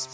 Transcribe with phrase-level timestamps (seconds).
[0.00, 0.06] Ja,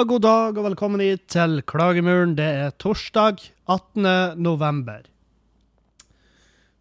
[0.00, 2.32] god dag og velkommen hit til Klagemuren.
[2.38, 4.40] Det er torsdag 18.
[4.40, 5.04] november.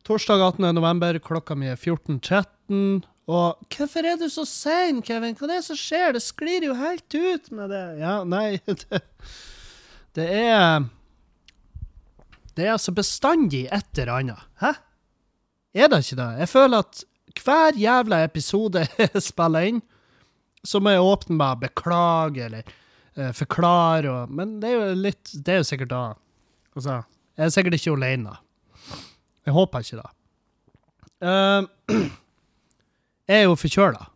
[0.03, 0.75] Torsdag 18.
[0.75, 3.03] november, klokka mi er 14.13.
[3.31, 5.35] Og hvorfor er du så sein, Kevin?
[5.39, 6.12] Hva er det som skjer?
[6.17, 7.84] Det sklir jo helt ut med det.
[8.02, 8.99] Ja, nei Det,
[10.20, 10.84] det er
[12.53, 14.43] Det er altså bestandig et eller annet.
[14.59, 14.73] Hæ?
[15.73, 16.29] Er det ikke det?
[16.43, 17.04] Jeg føler at
[17.40, 19.81] hver jævla episode jeg spiller inn,
[20.67, 22.67] så må jeg åpne med å beklage eller
[23.15, 26.04] eh, forklare og Men det er jo litt Det er jo sikkert da
[26.73, 27.01] Altså,
[27.38, 28.35] jeg er sikkert ikke alene.
[29.44, 30.12] Jeg håper ikke det.
[31.24, 31.98] Uh,
[33.30, 34.08] jeg er jo forkjøla.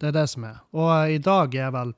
[0.00, 0.62] Det er det som er.
[0.74, 1.92] Og i dag er vel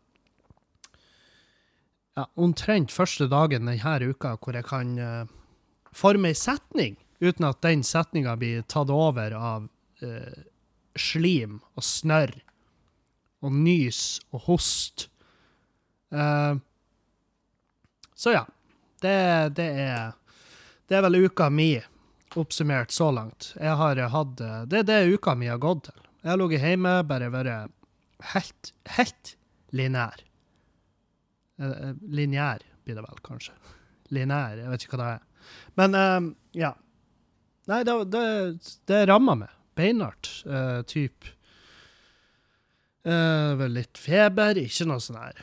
[2.15, 5.25] ja, omtrent første dagen denne uka hvor jeg kan uh,
[5.95, 9.69] forme ei setning uten at den setninga blir tatt over av
[10.03, 10.45] eh,
[10.99, 12.35] slim og snørr
[13.45, 14.01] og nys
[14.33, 15.09] og host.
[16.13, 16.55] Eh,
[18.15, 18.45] så ja.
[19.05, 20.13] Det, det er
[20.89, 21.75] Det er vel uka mi
[22.41, 23.53] oppsummert så langt.
[23.61, 24.37] Jeg har hatt
[24.71, 26.05] Det er det uka mi har gått til.
[26.25, 27.73] Jeg har ligget hjemme, bare vært
[28.33, 29.35] helt, helt
[29.75, 30.25] lineær.
[31.61, 33.55] Eh, eh, Lineær blir det vel, kanskje.
[34.15, 35.53] Lineær, jeg vet ikke hva det er.
[35.79, 36.73] Men um, ja.
[37.71, 38.27] Nei, det, det,
[38.89, 39.55] det ramma meg.
[39.79, 40.31] Beinhardt.
[40.47, 41.27] Uh, typ
[43.09, 45.41] uh, vel litt feber, ikke noe sånn her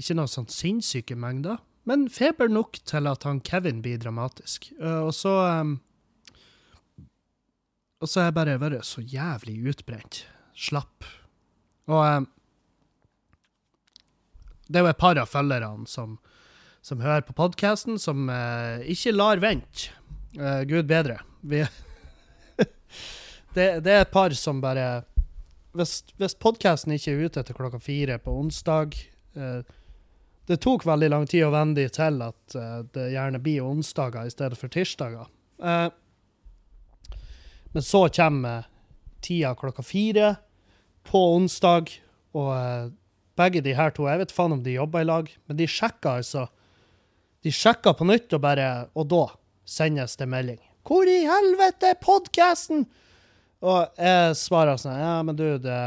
[0.00, 4.70] Ikke noe sånn sinnssyke mengder, men feber nok til at han Kevin blir dramatisk.
[4.80, 5.76] Uh, og så um,
[8.02, 10.24] Og så har jeg bare vært så jævlig utbrent.
[10.58, 11.06] Slapp.
[11.86, 12.20] Og eh,
[14.68, 16.18] det er jo et par av følgerne som,
[16.82, 18.30] som hører på podkasten, som
[18.88, 19.92] ikke lar vente.
[20.66, 21.18] Gud bedre.
[21.44, 21.60] Vi
[23.54, 25.04] det, det er et par som bare
[25.76, 28.96] Hvis, hvis podkasten ikke er ute etter klokka fire på onsdag
[29.36, 29.60] eh,
[30.48, 34.26] Det tok veldig lang tid å venne dem til at eh, det gjerne blir onsdager
[34.26, 35.30] i stedet for tirsdager.
[35.62, 35.88] Eh,
[37.72, 38.66] men så kommer
[39.22, 40.34] tida klokka fire
[41.08, 41.90] på onsdag,
[42.36, 42.90] og eh,
[43.38, 46.20] begge de her to Jeg vet faen om de jobber i lag, men de sjekker
[46.20, 46.46] altså
[47.42, 49.24] De sjekker på nytt, og bare Og da
[49.64, 50.60] sendes det melding.
[50.86, 52.86] Hvor i helvete er podkasten?
[53.62, 55.80] Og jeg svarer sånn Ja, men du, det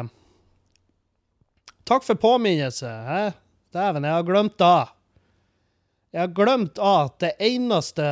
[1.85, 2.89] Takk for påminnelse.
[2.89, 3.23] Hæ?
[3.75, 4.95] Dæven, jeg har glemt av.
[6.15, 8.07] Jeg har glemt at det eneste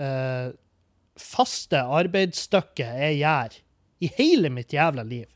[0.00, 0.48] eh,
[1.20, 3.58] faste arbeidsstykket jeg gjør
[3.98, 5.26] i hele mitt jævla liv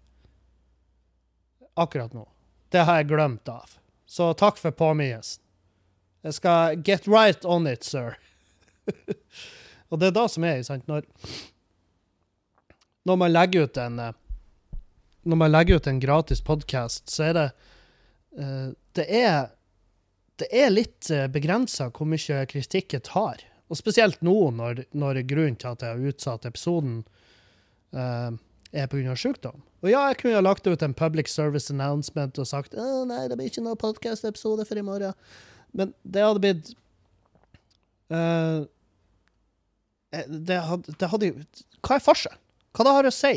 [1.75, 2.29] akkurat nå,
[2.69, 3.79] det har jeg glemt av.
[4.07, 5.41] Så takk for påminnelsen.
[6.23, 8.15] Jeg skal get right on it, sir.
[9.91, 11.07] Og det er da som er, sant, når
[13.05, 14.15] Når man legger ut en eh,
[15.23, 17.49] Når man legger ut en gratis podkast, så er det
[18.39, 19.51] eh, Det er
[20.39, 23.43] Det er litt begrensa hvor mye kritikk jeg tar.
[23.73, 26.99] Og spesielt nå, når, når grunnen til at jeg har utsatt episoden,
[27.97, 28.35] uh,
[28.73, 29.15] er pga.
[29.17, 29.63] sykdom.
[29.83, 33.25] Og ja, jeg kunne ha lagt ut en public service announcement og sagt «Å, nei,
[33.29, 35.17] det blir ikke noen podkast-episode for i morgen.
[35.77, 36.75] Men det hadde blitt
[38.13, 38.69] uh,
[40.13, 41.33] det hadde, det hadde
[41.81, 42.41] Hva er forskjellen?
[42.77, 43.33] Hva det har å si?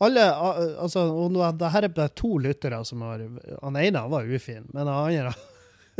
[0.00, 3.20] Alle altså, og nå, det her er bare to lyttere som har
[3.60, 5.34] Han ene var ufin, men han andre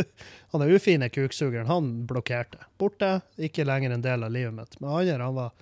[0.53, 2.59] Han er ufine kuksugeren, han blokkerte.
[2.78, 3.21] Borte.
[3.38, 4.81] Ikke lenger en del av livet mitt.
[4.81, 5.53] Men andre, han var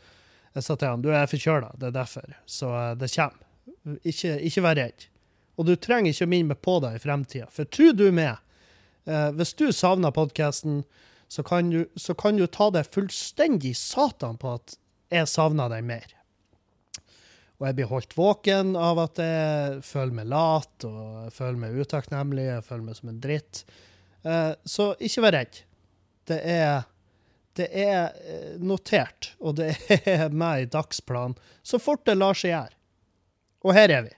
[0.55, 2.33] Jeg sa til han du er forkjøla, det er derfor.
[2.49, 3.45] Så det kommer.
[4.03, 5.05] Ikke, ikke vær redd.
[5.61, 7.49] Og du trenger ikke å minne meg på det i fremtida.
[7.53, 8.41] For tru du meg,
[9.07, 10.85] eh, hvis du savner podkasten,
[11.29, 14.79] så så kan du ta deg fullstendig satan på at
[15.13, 16.15] jeg savner deg mer.
[17.59, 21.81] Og jeg blir holdt våken av at jeg føler meg lat og jeg føler meg
[21.83, 23.65] utakknemlig, jeg føler meg som en dritt.
[24.29, 25.61] Eh, så ikke vær redd.
[26.29, 26.87] Det er,
[27.57, 32.77] det er notert, og det er med i dagsplanen så fort det lar seg gjøre.
[33.67, 34.15] Og her er vi.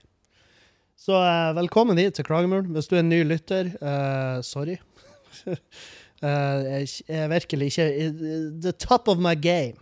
[1.01, 2.69] Så eh, velkommen hit til Klagemuren.
[2.75, 4.77] Hvis du er en ny lytter, uh, sorry.
[6.21, 7.87] jeg er virkelig ikke
[8.61, 9.79] the top of my game.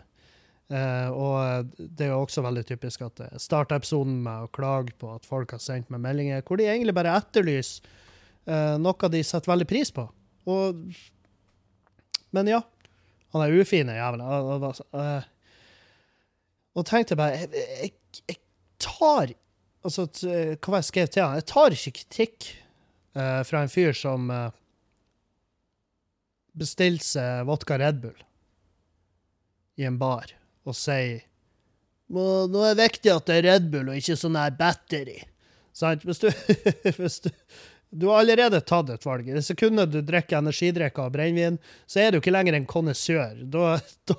[0.69, 4.93] Uh, og det er jo også veldig typisk at jeg starter episoden med å klage
[5.01, 7.87] på at folk har sendt meg meldinger hvor de egentlig bare etterlyser
[8.45, 10.05] uh, noe de setter veldig pris på.
[10.49, 10.79] Og,
[12.35, 12.61] men ja.
[13.35, 14.25] Han er ufin jævla.
[14.89, 15.27] Uh,
[16.79, 17.49] Og tenkte bare Jeg,
[17.83, 17.91] jeg,
[18.31, 18.39] jeg
[18.81, 19.33] tar
[19.85, 21.37] Altså, hva var jeg skrev til han?
[21.39, 22.47] Jeg tar ikke kritikk
[23.15, 24.49] uh, fra en fyr som uh,
[26.59, 28.17] bestilte seg vodka Red Bull
[29.79, 30.33] i en bar
[30.67, 31.21] og sier
[32.11, 35.19] «Må- Nå er det viktig at det er Red Bull og ikke sånn her battery.
[35.77, 36.01] Sant?
[36.09, 36.27] Hvis du,
[36.97, 37.29] hvis du
[37.89, 39.27] Du har allerede tatt et valg.
[39.27, 41.57] I det sekundet du drikker energidrikker og brennevin,
[41.89, 43.39] så er du ikke lenger en konnessør.
[43.49, 44.17] Da, da,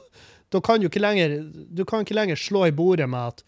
[0.51, 1.37] da kan du ikke lenger
[1.71, 3.45] Du kan ikke lenger slå i bordet med at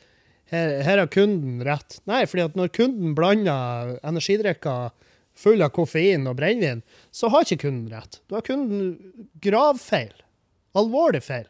[0.53, 1.99] her, har kunden rett.
[2.09, 4.93] Nei, fordi at når kunden blander energidrikker
[5.33, 8.21] full av koffein og brennevin, så har ikke kunden rett.
[8.29, 8.93] Da har kunden
[9.43, 10.13] gravfeil.
[10.77, 11.49] Alvorlig feil.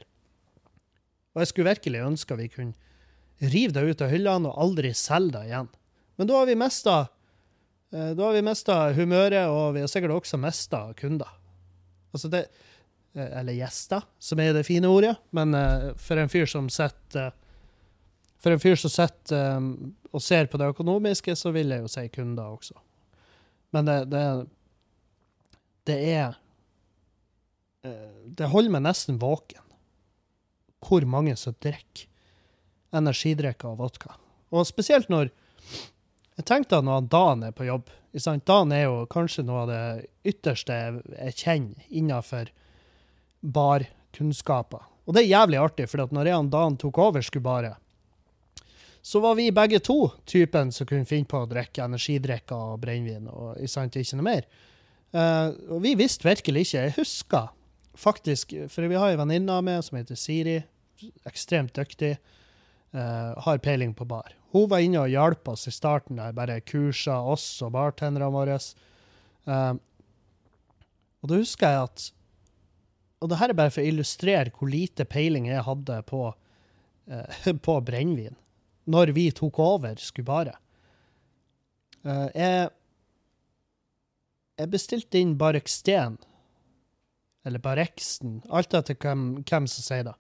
[1.35, 5.35] Og jeg skulle virkelig ønske vi kunne rive det ut av hyllene og aldri selge
[5.35, 5.71] det igjen.
[6.17, 6.97] Men da har vi mista
[7.93, 11.29] da har vi mista humøret, og vi har sikkert også mista kunder.
[12.13, 12.47] Altså det
[13.15, 15.15] eh, Eller gjester, som er det fine ordet.
[15.31, 17.39] Men eh, for en fyr som sitter eh,
[18.43, 19.69] For en fyr som sitter eh,
[20.13, 22.77] og ser på det økonomiske, så vil jeg jo si kunder også.
[23.73, 24.25] Men det, det,
[25.89, 26.39] det er
[27.89, 29.61] eh, Det holder meg nesten våken
[30.83, 32.09] hvor mange som drikker
[32.93, 34.17] energidrikker og vodka.
[34.51, 35.31] Og spesielt når
[36.39, 37.91] Jeg tenkte at når Dan er på jobb?
[38.47, 39.85] Dan er jo kanskje noe av det
[40.33, 42.51] ytterste jeg kjenner innenfor
[43.43, 44.89] barkunnskaper.
[45.07, 47.79] Og det er jævlig artig, for når jeg og Dan tok over Skubaret,
[49.03, 53.27] så var vi begge to typen som kunne finne på å drikke energidrikker og brennevin,
[53.27, 54.47] og sant, ikke noe mer.
[55.13, 56.85] Uh, og vi visste virkelig ikke.
[56.87, 57.51] Jeg husker
[57.99, 60.61] faktisk, for vi har ei venninne meg som heter Siri,
[61.29, 62.15] ekstremt dyktig,
[62.95, 64.35] eh, har peiling på bar.
[64.53, 68.59] Hun var inne og hjalp oss i starten, der bare kursa oss og bartenderne våre.
[69.49, 69.75] Uh,
[71.23, 72.05] og da husker jeg at
[73.19, 77.41] Og det her er bare for å illustrere hvor lite peiling jeg hadde på, uh,
[77.67, 78.37] på brennevin
[78.91, 80.59] når vi tok over Skubaret.
[82.03, 82.71] Uh, jeg,
[84.59, 86.19] jeg bestilte inn Bareksten,
[87.47, 90.17] eller Bareksten, alt etter hvem, hvem som sier det.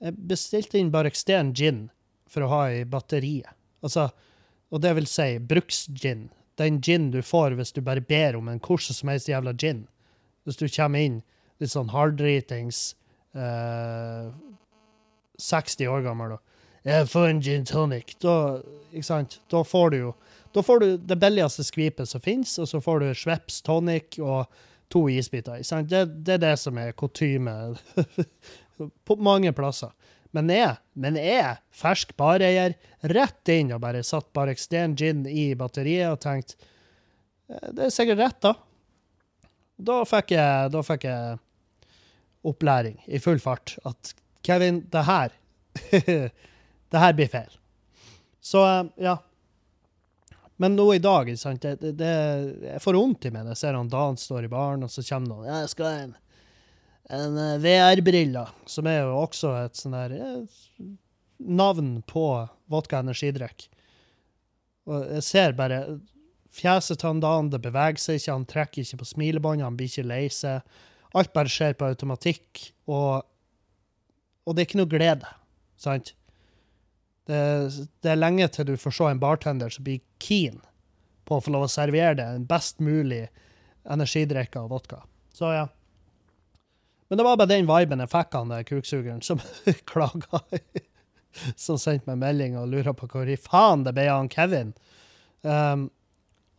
[0.00, 1.88] Jeg bestilte inn bare ekstern gin
[2.30, 3.50] for å ha i batteriet.
[3.84, 4.08] Altså,
[4.70, 6.28] og det vil si bruksgin.
[6.60, 9.86] Den gin du får hvis du bare ber om en hvordan som helst jævla gin.
[10.44, 11.20] Hvis du kommer inn
[11.60, 12.94] litt sånn harddritings,
[13.36, 14.30] eh,
[15.40, 18.34] 60 år gammel, og jeg får en gin tonic, da,
[18.92, 20.12] ikke sant, da får du jo
[20.52, 24.50] da får du det billigste skvipet som finnes, og så får du Schweppes tonic og
[24.90, 25.60] to isbiter.
[25.60, 25.90] Ikke sant?
[25.90, 27.52] Det, det er det som er kutyme
[28.88, 29.92] på mange plasser.
[30.36, 36.12] Men jeg, men jeg fersk bareier, rett inn og bare satt Bareksten gin i batteriet
[36.12, 36.54] og tenkt
[37.50, 38.54] eh, det er sikkert rett, da.
[39.80, 41.40] Da fikk jeg, da fikk jeg
[42.46, 44.14] opplæring i full fart at
[44.46, 45.34] Kevin, det her
[46.90, 47.50] Det her blir feil.
[48.42, 49.18] Så eh, ja.
[50.60, 52.14] Men nå i dag, sant, det, det,
[52.66, 55.04] jeg får vondt i meg når jeg ser han Dan står i baren, og så
[55.06, 55.62] kommer han.
[55.62, 56.00] Jeg skal ha
[57.10, 60.60] en, eh, VR-briller, som er jo også et sånn der eh,
[61.38, 62.26] navn på
[62.70, 63.66] vodka energidrikk.
[64.90, 65.80] Og jeg ser bare
[66.54, 69.90] fjeset til han Dan, det beveger seg ikke, han trekker ikke på smilebåndet, han blir
[69.90, 70.62] ikke lei seg.
[71.18, 73.26] Alt bare skjer på automatikk, og,
[74.46, 75.34] og det er ikke noe glede,
[75.80, 76.14] sant?
[77.30, 77.40] Det,
[78.02, 80.58] det er lenge til du får se en bartender som blir keen
[81.28, 83.24] på å få lov å servere deg en best mulig
[83.90, 85.02] energidrikke og vodka.
[85.34, 85.68] Så ja.
[87.10, 89.40] Men det var bare den viben jeg fikk han der kuksugeren som
[89.90, 90.42] klaga.
[91.58, 94.72] som sendte meg melding og lurer på hvor i faen det ble av han Kevin.
[95.42, 95.88] Um,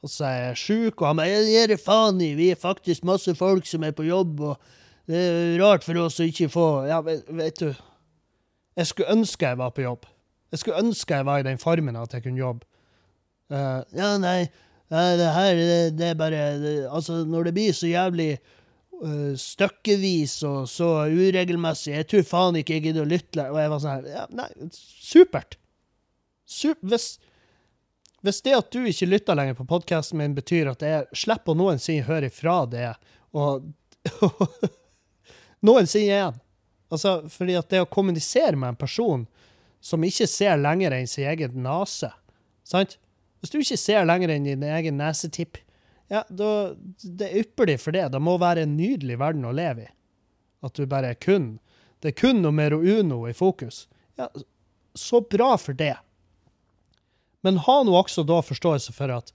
[0.01, 2.55] og så er jeg sjuk, og han bare 'Jeg gir det faen i, vi er
[2.59, 4.57] faktisk masse folk som er på jobb', og
[5.07, 7.75] det er rart for oss å ikke få Ja, vet, du
[8.77, 10.05] Jeg skulle ønske jeg var på jobb.
[10.51, 12.65] Jeg skulle ønske jeg var i den formen at jeg kunne jobbe.
[13.51, 14.49] Uh, ja, nei,
[14.89, 18.39] det her det, det er bare det, Altså, når det blir så jævlig
[19.05, 23.47] eh, stykkevis og så uregelmessig Jeg tror faen ikke jeg gidder å lytte.
[23.49, 25.57] Og jeg var sånn her ja, Nei, supert.
[26.51, 27.07] Super, hvis,
[28.25, 31.61] hvis det at du ikke lytter lenger på podkasten min, betyr at jeg slipper å
[31.61, 32.89] noensinne høre ifra det,
[33.31, 33.69] og
[35.67, 36.39] noensinne igjen
[36.91, 39.21] Altså, fordi at det å kommunisere med en person
[39.79, 42.09] som ikke ser lenger enn sin egen nese,
[42.67, 42.97] sant?
[43.39, 45.57] Hvis du ikke ser lenger enn din egen nesetipp,
[46.11, 48.09] ja, da Det er ypperlig for det.
[48.11, 49.91] Det må være en nydelig verden å leve i.
[50.61, 51.55] At du bare er kun
[52.03, 53.85] Det er kun numero uno i fokus.
[54.19, 54.27] Ja,
[54.97, 55.95] så bra for det.
[57.45, 59.31] Men ha nå også da forståelse for at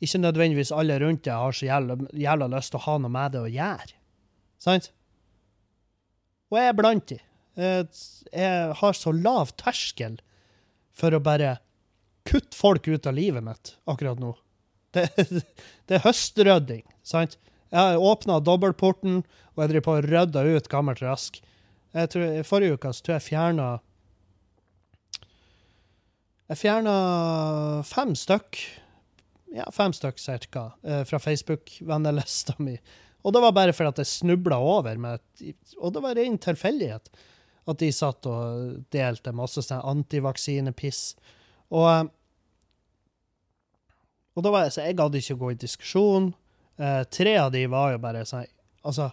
[0.00, 3.34] ikke nødvendigvis alle rundt deg har så jævla, jævla lyst til å ha noe med
[3.34, 3.96] det å gjøre.
[4.60, 4.90] Sant?
[6.52, 7.18] Og jeg er blant de.
[7.60, 7.88] Jeg,
[8.32, 10.20] jeg har så lav terskel
[10.96, 11.58] for å bare
[12.28, 14.32] kutte folk ut av livet mitt akkurat nå.
[14.94, 15.06] Det,
[15.86, 17.36] det er høstrydding, sant?
[17.70, 19.22] Jeg har åpna dobbeltporten,
[19.54, 21.38] og jeg driver på og rydder ut gammelt rask.
[21.94, 23.68] Jeg tror, I forrige uke så tror jeg fjerna
[26.50, 26.94] Jeg fjerna
[27.86, 28.58] fem stykk.
[29.54, 32.76] Ja, fem stykk cirka, eh, fra Facebook-vennelista mi.
[33.22, 35.20] Og det var bare fordi jeg snubla over med
[35.78, 37.10] Og det var ren tilfeldighet
[37.68, 41.14] at de satt og delte masse sånn antivaksinepiss.
[41.70, 42.08] Og, eh,
[44.36, 46.30] og da var jeg så jeg gadd ikke gå i diskusjon.
[46.80, 48.46] Eh, tre av de var jo bare sånn
[48.80, 49.10] Altså,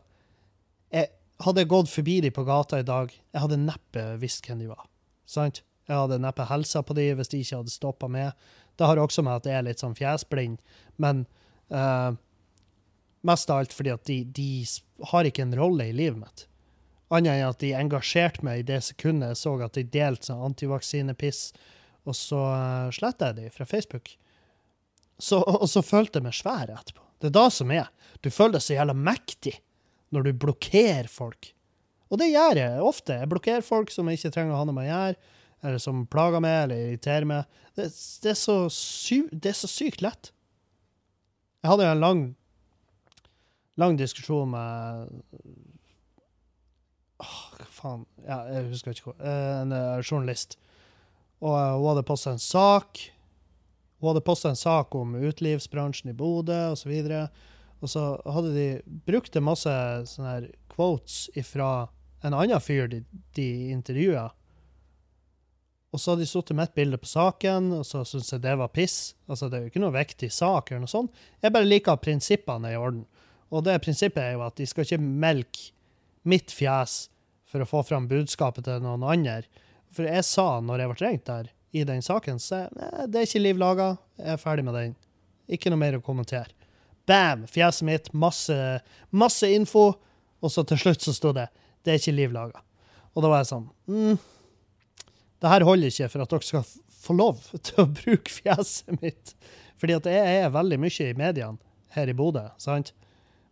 [0.95, 1.09] jeg
[1.43, 4.69] hadde jeg gått forbi de på gata i dag, jeg hadde neppe visst hvem de
[4.69, 4.85] var.
[5.27, 5.59] Sant?
[5.87, 8.47] Jeg hadde neppe helsa på de hvis de ikke hadde stoppa med.
[8.79, 10.61] Det har også med at jeg er litt sånn fjesblind,
[11.03, 11.25] men
[11.67, 12.15] eh,
[13.27, 14.49] mest av alt fordi at de, de
[15.11, 16.45] har ikke en rolle i livet mitt.
[17.13, 20.43] Annet enn at de engasjerte meg i det sekundet jeg så at de delte sånn
[20.49, 21.41] antivaksinepiss,
[22.07, 24.11] og så uh, sletta jeg de fra Facebook.
[25.17, 27.01] Så, og så følte jeg meg svær etterpå.
[27.17, 27.87] Det er da som er.
[28.21, 29.55] Du føler deg så jævla mektig
[30.13, 31.49] når du blokkerer folk.
[32.07, 33.17] Og det gjør jeg ofte.
[33.19, 35.17] Jeg blokkerer folk som jeg ikke trenger å ha noe med å gjøre,
[35.67, 37.57] eller som plager meg eller irriterer meg.
[37.75, 37.87] Det,
[38.23, 38.57] det, er, så
[39.33, 40.31] det er så sykt lett.
[41.63, 42.21] Jeg hadde jo en lang,
[43.81, 45.09] lang diskusjon med
[47.17, 49.15] Åh, hva faen ja, Jeg husker ikke hva.
[49.25, 50.59] Eh, En eh, journalist.
[51.41, 53.01] Og eh, hun hadde posta en sak.
[53.97, 56.93] Hun hadde posta en sak om utelivsbransjen i Bodø osv.
[57.81, 58.67] Og så hadde de
[59.09, 59.73] brukt masse
[60.13, 61.87] sånne her quotes fra
[62.25, 63.03] en annen fyr de,
[63.37, 64.29] de intervjua.
[65.93, 68.55] Og så hadde de sittet med et bilde på saken, og så syntes jeg det
[68.59, 69.15] var piss.
[69.29, 71.21] Altså, det er jo ikke noe viktig sak, eller noe sånt.
[71.41, 73.05] Jeg bare liker at prinsippene er i orden.
[73.49, 75.71] Og det prinsippet er jo at de skal ikke melke
[76.27, 77.05] mitt fjes
[77.47, 79.45] for å få fram budskapet til noen andre.
[79.95, 83.15] For jeg sa, når jeg ble ringt der, i den saken, så jeg, "Nei, det
[83.19, 83.97] er ikke liv laga.
[84.17, 84.95] Jeg er ferdig med den.
[85.49, 86.51] Ikke noe mer å kommentere.
[87.05, 87.45] Bam!
[87.47, 88.81] Fjeset mitt, masse,
[89.11, 89.93] masse info.
[90.41, 91.49] Og så til slutt så sto det
[91.83, 92.61] 'Det er ikke liv laga'.
[93.15, 94.17] Og da var jeg sånn mm,
[95.41, 99.35] Det her holder ikke for at dere skal få lov til å bruke fjeset mitt.
[99.77, 101.57] Fordi at jeg er veldig mye i mediene
[101.95, 102.93] her i Bodø, sant?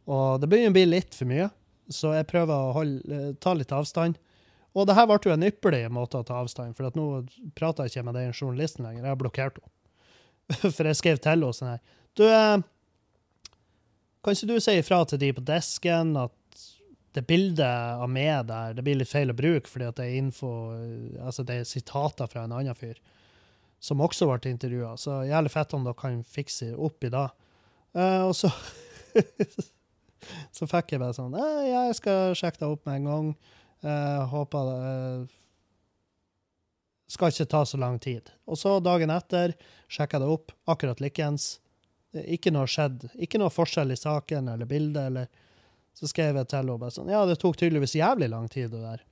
[0.05, 1.49] Og det begynner å bli litt for mye,
[1.89, 4.17] så jeg prøver å holde, eh, ta litt avstand.
[4.75, 7.07] Og det her ble jo en ypperlig måte å ta avstand, for nå
[7.55, 9.03] prater jeg ikke med den journalisten lenger.
[9.05, 9.71] Jeg har blokkert henne.
[10.75, 11.79] For jeg skrev til henne sånn her
[12.13, 12.59] Du, eh,
[14.21, 16.35] kan ikke du si ifra til de på desken at
[17.15, 20.19] det bildet av meg der, det blir litt feil å bruke, fordi at det er
[20.19, 20.51] info
[21.23, 22.99] Altså, det er sitater fra en annen fyr
[23.85, 24.95] som også ble intervjua.
[24.97, 27.25] Så jævlig fett om dere kan fikse opp i det.
[27.95, 28.51] Uh, og så
[30.55, 33.27] Så fikk jeg bare sånn «Eh, Ja, jeg skal sjekke det opp med en gang.
[33.85, 35.25] Eh, håper det uh,
[37.07, 38.31] Skal ikke ta så lang tid.
[38.49, 39.53] Og så dagen etter
[39.85, 41.59] sjekka jeg det opp, akkurat likens.
[42.15, 43.05] Er Ikke noe skjedd.
[43.21, 45.11] Ikke noe forskjell i saken eller bildet.
[45.11, 45.27] eller
[45.93, 48.81] Så skrev jeg til henne bare sånn Ja, det tok tydeligvis jævlig lang tid, det
[48.81, 49.05] der.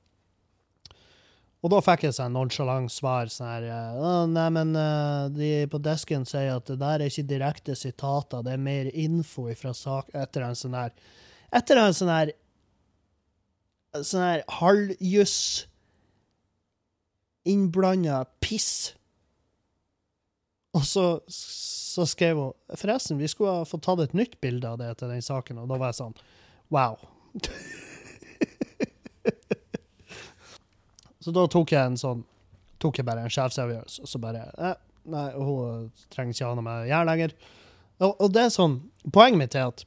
[1.64, 6.26] Og da fikk jeg sånn nonchalant svar sånn her Nei, men eh, de på desken
[6.28, 10.44] sier at det der er ikke direkte sitater, det er mer info fra sak etter
[10.50, 10.92] en sånn her
[11.54, 12.34] Etter en sånn her
[14.02, 15.68] Sånn her halvjuss
[17.46, 18.96] innblanda piss.
[20.74, 24.80] Og så, så skrev hun Forresten, vi skulle ha fått tatt et nytt bilde av
[24.82, 26.16] det til den saken, og da var jeg sånn
[26.74, 26.98] Wow.
[31.24, 32.24] Så da tok jeg en sånn
[32.82, 34.42] Tok jeg bare en sjefsavgjørelse, og så bare
[35.04, 37.32] Nei, hun trenger ikke ha noe med å gjøre lenger.
[38.00, 38.76] Og, og det er sånn
[39.12, 39.84] Poenget mitt er at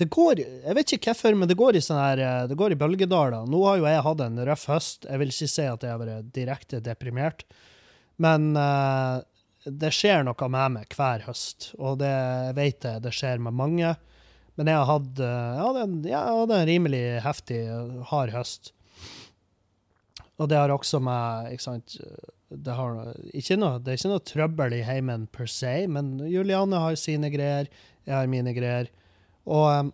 [0.00, 2.74] det går Jeg vet ikke hvorfor, men det går i sånn her eh, Det går
[2.74, 3.46] i bølgedaler.
[3.50, 5.06] Nå har jo jeg hatt en røff høst.
[5.06, 7.44] Jeg vil ikke si at jeg har vært direkte deprimert,
[8.22, 9.22] men uh,
[9.64, 12.14] det skjer noe med meg hver høst, og det
[12.58, 13.94] vet jeg det skjer med mange.
[14.54, 17.58] Men jeg har hatt eh, hadde en, jeg en rimelig heftig,
[18.10, 18.70] hard høst.
[20.38, 21.96] Og det har også med ikke sant,
[22.50, 23.00] det, har,
[23.34, 27.30] ikke noe, det er ikke noe trøbbel i heimen per se, men Juliane har sine
[27.34, 27.70] greier,
[28.06, 28.90] jeg har mine greier.
[29.44, 29.92] Og um,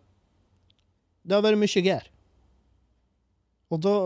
[1.27, 2.07] det har vært mye gear.
[3.71, 3.97] Og da,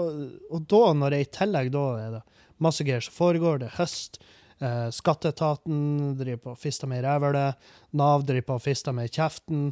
[0.52, 2.24] og da, når det i tillegg da er det
[2.64, 4.18] masse gear som foregår, det er høst,
[4.60, 5.78] eh, skatteetaten
[6.18, 9.70] driver på og fister med rævhølet, Nav driver på og fister med kjeften,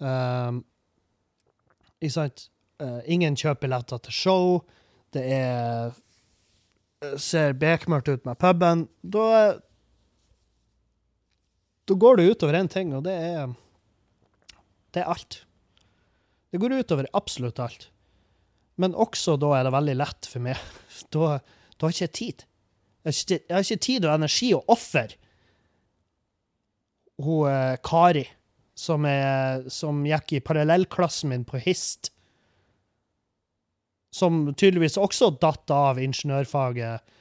[0.00, 0.62] um,
[2.00, 2.48] ikke sant?
[2.82, 4.48] Uh, ingen kjøper billetter til show,
[5.14, 5.92] det er
[7.04, 9.60] eh, ser bekmørkt ut med puben, da
[11.84, 13.52] da går det utover én ting, og det er
[14.94, 15.42] det er alt.
[16.50, 17.88] Det går utover absolutt alt.
[18.78, 20.58] Men også da er det veldig lett for meg.
[21.14, 21.40] Da,
[21.80, 22.44] da har tid.
[23.04, 25.08] Jeg ikke, jeg har ikke tid og energi å ofre
[27.22, 28.24] hun eh, Kari,
[28.74, 32.10] som, er, som gikk i parallellklassen min på HIST,
[34.14, 37.14] som tydeligvis også datt av ingeniørfaget.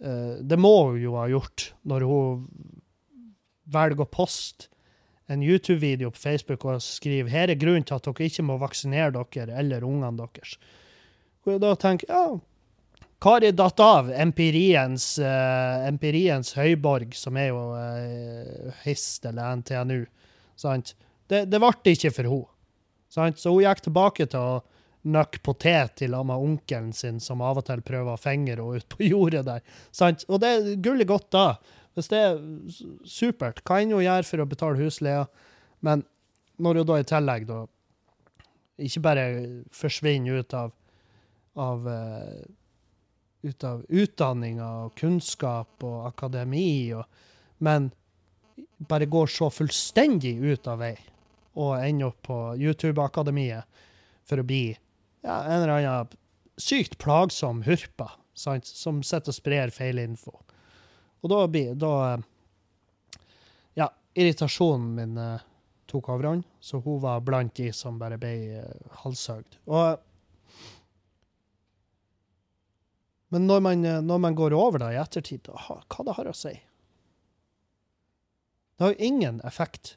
[0.00, 2.44] Eh, det må hun jo ha gjort når hun
[3.72, 4.71] velger å poste
[5.32, 9.12] en YouTube-video på Facebook og skriver her er grunnen til at dere ikke må vaksinere
[9.16, 10.56] dere eller ungene deres.
[11.48, 12.40] Og da tenker jeg, ja,
[13.22, 20.00] Kari datt av empiriens, uh, empiriens høyborg, som er jo uh, HIST eller NTNU.
[20.58, 20.96] Sant?
[21.30, 22.48] Det, ble ikke for henne.
[23.12, 23.38] Sant?
[23.38, 24.56] Så hun gikk tilbake til å
[25.14, 28.82] nøkke potet i lag med onkelen sin, som av og til prøver å fenge henne
[28.82, 29.62] ut på jordet der.
[29.94, 30.26] Sant?
[30.26, 31.46] Og det er gullig godt da.
[31.96, 32.40] Hvis det er
[33.04, 35.26] supert, hva enn hun gjør for å betale husleia,
[35.84, 36.04] men
[36.62, 37.60] når hun da i tillegg da
[38.82, 39.24] ikke bare
[39.76, 40.72] forsvinner ut av,
[41.60, 42.42] av eh,
[43.42, 47.04] ut av utdanninga og kunnskap og akademi, og,
[47.62, 47.90] men
[48.88, 50.94] bare går så fullstendig ut av vei
[51.58, 53.82] og ender opp på YouTube-akademiet
[54.28, 56.14] for å bli ja, en eller annen
[56.60, 60.34] sykt plagsom hurpa sant, som sitter og sprer feil info.
[61.22, 62.28] Og da blir da eh,
[63.78, 65.48] Ja, irritasjonen min eh,
[65.90, 69.58] tok overhånd, så hun var blant de som bare ble uh, halshøgd.
[69.68, 70.00] Og
[73.32, 76.28] Men når man, eh, når man går over da i ettertid, da, hva det har
[76.28, 76.52] å si?
[78.76, 79.94] Det har jo ingen effekt.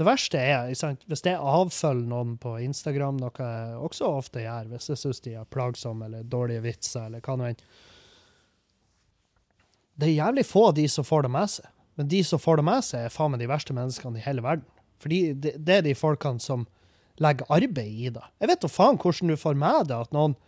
[0.00, 4.88] Det verste er hvis jeg avfølger noen på Instagram, noe jeg også ofte gjør hvis
[4.88, 7.60] jeg syns de er plagsomme eller dårlige vitser, eller hva nå enn.
[9.98, 11.68] Det er jævlig få av de som får det med seg.
[12.00, 14.44] Men de som får det med seg, er faen meg de verste menneskene i hele
[14.44, 14.68] verden.
[15.02, 16.64] Fordi det, det er de folkene som
[17.22, 18.24] legger arbeid i det.
[18.40, 20.38] Jeg vet da faen hvordan du får med deg at noen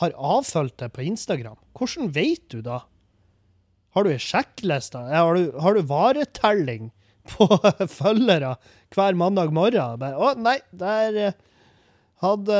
[0.00, 1.58] har avfølt deg på Instagram.
[1.78, 2.80] Hvordan vet du da?
[3.94, 4.98] Har du ei sjekkliste?
[4.98, 6.90] Har har du varetelling
[7.30, 7.46] på
[8.00, 8.56] følgere
[8.94, 10.02] hver mandag morgen?
[10.02, 11.38] Å, nei, der eh,
[12.24, 12.58] hadde,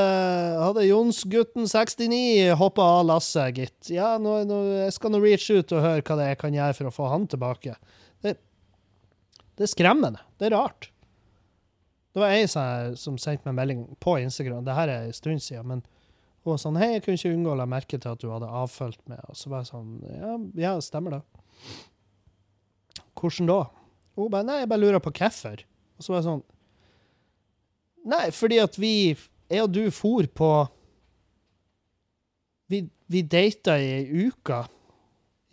[0.60, 3.90] hadde Jonsgutten 69 hoppa av lasset, gitt.
[3.92, 6.58] Ja, nå, nå, jeg skal nå reach ut og høre hva det er jeg kan
[6.58, 7.76] gjøre for å få han tilbake.
[8.24, 8.36] Det,
[9.56, 10.22] det er skremmende.
[10.38, 10.90] Det er rart.
[12.14, 15.66] Det var ei som sendte meg melding på Instagram, det her er en stund siden,
[15.66, 15.82] men
[16.44, 18.50] hun var sånn Hei, jeg kunne ikke unngå å la merke til at du hadde
[18.52, 19.22] avfølt meg.
[19.32, 21.20] Og så var jeg sånn Ja, ja stemmer det.
[23.16, 23.60] Hvordan da?
[24.14, 25.64] Hun bare Nei, jeg bare lurer på hvorfor.
[25.96, 26.44] Og så var jeg sånn
[28.12, 28.92] Nei, fordi at vi,
[29.50, 30.50] jeg og du, for på
[32.72, 32.80] Vi,
[33.12, 34.62] vi data i ei uke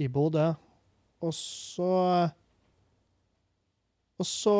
[0.01, 0.53] i Bodø,
[1.21, 1.91] og så
[4.21, 4.55] Og så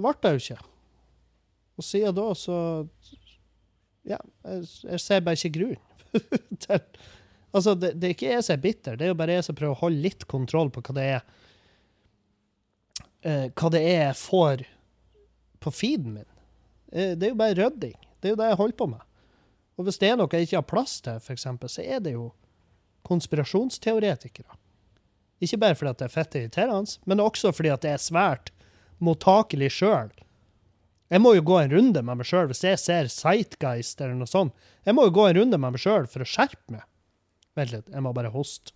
[0.00, 0.62] ble det jo ikke.
[1.76, 2.58] Og siden da så
[4.06, 6.80] Ja, jeg, jeg ser bare ikke grunnen til
[7.56, 9.56] Altså, det, det er ikke jeg som er bitter, det er jo bare jeg som
[9.56, 11.20] prøver å holde litt kontroll på hva det er
[13.24, 14.64] eh, Hva det er jeg får
[15.64, 16.26] på feeden min.
[16.92, 17.96] Eh, det er jo bare rydding.
[18.26, 19.02] Det er jo det jeg holder på med.
[19.78, 22.32] Og hvis det er noe jeg ikke har plass til, eksempel, så er det jo
[23.06, 24.56] konspirasjonsteoretikere.
[25.38, 28.50] Ikke bare fordi at det er fett irriterende, men også fordi at det er svært
[28.98, 30.10] mottakelig sjøl.
[31.12, 34.26] Jeg må jo gå en runde med meg sjøl hvis jeg ser Sightguist eller noe
[34.26, 34.56] sånt.
[34.82, 36.82] Jeg må jo gå en runde med meg sjøl for å skjerpe meg.
[37.54, 38.74] Vent litt, jeg må bare hoste.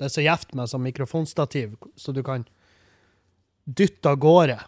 [0.00, 2.42] Det er så gjevt med sånn mikrofonstativ, så du kan
[3.70, 4.58] dytte av gårde.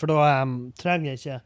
[0.00, 1.40] For da um, trenger jeg ikke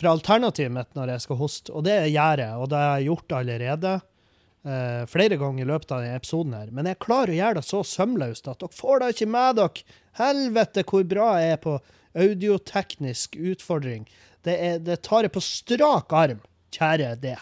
[0.00, 3.10] For alternativet mitt når jeg skal hoste, og det gjør jeg, og det har jeg
[3.10, 7.38] gjort allerede uh, flere ganger i løpet av denne episoden her, men jeg klarer å
[7.40, 9.84] gjøre det så sømløst at dere får det ikke med dere.
[10.20, 11.76] Helvete hvor bra jeg er på
[12.18, 14.08] audioteknisk utfordring.
[14.42, 16.40] Det, er, det tar jeg på strak arm,
[16.74, 17.36] kjære det.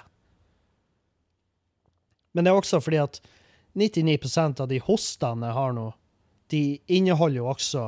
[2.35, 3.23] Men det er også fordi at
[3.79, 5.87] 99% av de hostene jeg har nå,
[6.51, 7.87] de inneholder jo også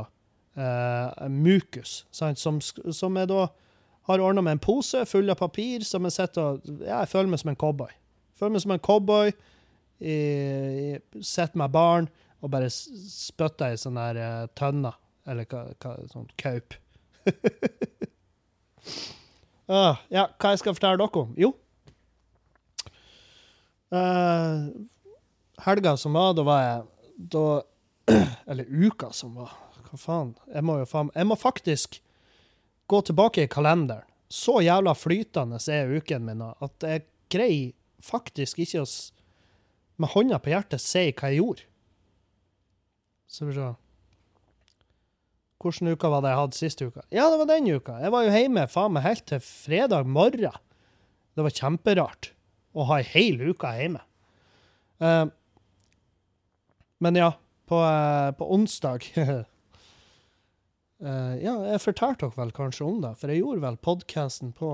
[0.56, 2.38] eh, mukus, sant?
[2.38, 3.46] Som, som jeg da
[4.08, 7.30] har ordna med en pose full av papir, som jeg sitter og Ja, jeg føler
[7.30, 7.92] meg som en cowboy.
[8.38, 9.32] Føler meg som en cowboy,
[10.00, 12.08] sitter med barn
[12.40, 14.96] og bare spytter i sånne der uh, tønner,
[15.28, 15.44] eller
[16.10, 16.76] sånn kaup.
[19.68, 21.34] uh, ja, hva jeg skal fortelle dere om?
[21.40, 21.52] Jo.
[23.92, 24.70] uh,
[25.66, 26.88] helga som var, da var jeg
[27.36, 27.44] da,
[28.50, 29.52] Eller uka som var.
[29.90, 30.34] Hva faen?
[30.46, 32.00] Jeg må jo faen Jeg må faktisk
[32.90, 34.06] gå tilbake i kalenderen.
[34.30, 37.72] Så jævla flytende er uken min at jeg greier
[38.02, 38.90] faktisk ikke å
[40.00, 41.66] med hånda på hjertet si hva jeg gjorde.
[43.30, 43.68] Så vi se.
[45.60, 47.02] Hvilken uke var det jeg hadde siste uka?
[47.12, 47.98] Ja, det var den uka.
[48.00, 50.56] Jeg var jo hjemme faen meg helt til fredag morgen.
[51.36, 52.30] Det var kjemperart
[52.72, 54.00] å ha ei hel uke hjemme.
[55.02, 55.26] Uh,
[57.00, 57.34] men ja,
[57.68, 59.04] på, uh, på onsdag
[61.02, 64.72] eh, Ja, jeg fortalte dere vel kanskje om det, for jeg gjorde vel podkasten på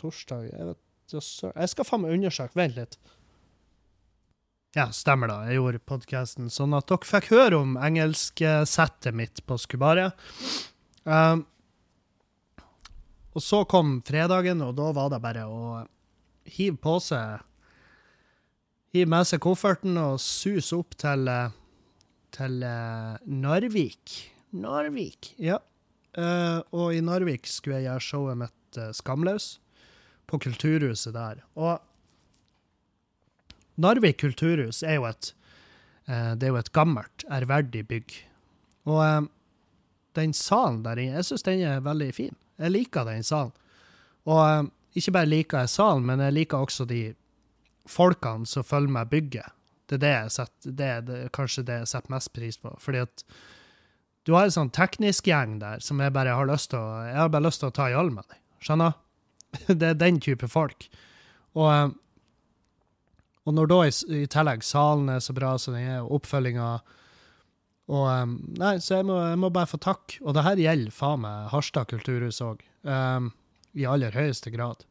[0.00, 0.48] torsdag.
[0.50, 2.56] Jeg, vet, jeg skal faen meg undersøke.
[2.58, 2.98] Vent litt.
[4.76, 5.38] Ja, stemmer da.
[5.48, 10.10] Jeg gjorde podkasten sånn at dere fikk høre om engelsksettet mitt på Skubaria.
[11.08, 11.46] Um,
[13.32, 15.84] og så kom fredagen, og da var det bare å
[16.48, 17.44] hive på seg
[18.96, 21.50] Hive med seg kofferten og suse opp til, eh,
[22.32, 24.14] til uh, Narvik.
[24.50, 25.58] Narvik, ja.
[26.18, 29.58] Uh, og i Narvik skulle jeg gjøre showet mitt uh, Skamløs,
[30.28, 31.42] på Kulturhuset der.
[31.56, 31.78] Og
[33.78, 35.30] Narvik kulturhus er jo et,
[36.08, 38.16] uh, det er jo et gammelt, ærverdig bygg.
[38.88, 39.28] Og
[40.18, 42.34] den salen der inne, jeg syns den er veldig fin.
[42.58, 43.54] Jeg liker den salen.
[44.28, 47.12] Og ikke bare liker jeg salen, men jeg liker også de
[47.88, 49.54] folkene som følger meg bygget.
[49.88, 52.74] Det er det jeg setter, det er det, kanskje det jeg setter mest pris på.
[52.82, 53.24] Fordi at
[54.28, 57.16] du har en sånn teknisk gjeng der som jeg bare har lyst til å, jeg
[57.16, 58.42] har bare lyst til å ta i all med deg.
[58.60, 58.98] Skjønner?
[59.80, 60.84] Det er den type folk.
[61.56, 61.88] Og, eh,
[63.48, 66.74] og når da i, i tillegg salen er så bra som den er, og oppfølginga
[67.88, 70.18] og um, Nei, så jeg må, jeg må bare få takk.
[70.20, 72.60] Og det her gjelder faen meg Harstad kulturhus òg.
[72.84, 73.30] Um,
[73.72, 74.84] I aller høyeste grad.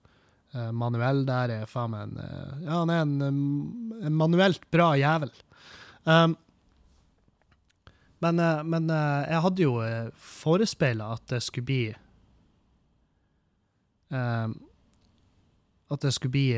[0.56, 2.18] Uh, Manuel der er faen meg en
[2.66, 3.38] Ja, han er en,
[4.02, 5.30] en manuelt bra jævel.
[6.10, 6.34] Um,
[8.24, 11.82] men uh, men uh, jeg hadde jo uh, forespeila at det skulle bli
[15.88, 16.54] At det skulle bli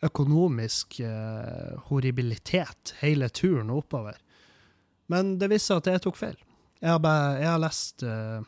[0.00, 4.16] økonomisk eh, horribilitet hele turen oppover.
[5.06, 6.36] Men det viste seg at jeg tok feil.
[6.78, 8.40] Jeg har, bare, jeg har lest eh,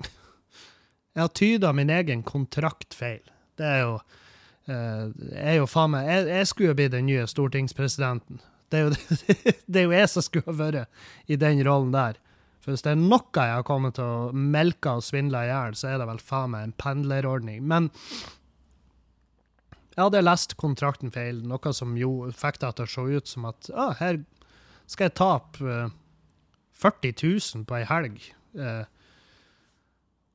[1.14, 3.22] Jeg har tyda min egen kontrakt feil.
[3.58, 3.94] Det er jo
[4.66, 8.42] eh, er jo faen meg jeg, jeg skulle jo bli den nye stortingspresidenten.
[8.70, 9.30] Det er, jo,
[9.72, 12.18] det er jo jeg som skulle ha vært i den rollen der.
[12.60, 15.78] For hvis det er noe jeg har kommet til å melke og svindle i hjel,
[15.78, 17.64] så er det vel faen meg en pendlerordning.
[17.66, 17.88] Men
[19.96, 23.48] jeg hadde lest kontrakten feil, noe som jo fikk det til å se ut som
[23.50, 24.20] at ah, her
[24.90, 25.96] skal jeg tape eh,
[26.80, 28.20] 40 000 på ei helg
[28.56, 28.84] eh,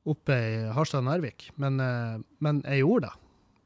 [0.06, 1.48] oppe i Harstad-Narvik.
[1.62, 3.14] Men, eh, men jeg gjorde det.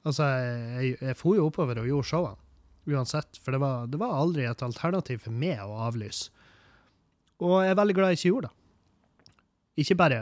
[0.09, 2.50] Altså, jeg, jeg, jeg for jo oppover og gjorde showene.
[2.89, 3.41] Uansett.
[3.43, 6.31] For det var, det var aldri et alternativ for meg å avlyse.
[7.41, 8.57] Og jeg er veldig glad jeg ikke gjorde det.
[9.81, 10.21] Ikke bare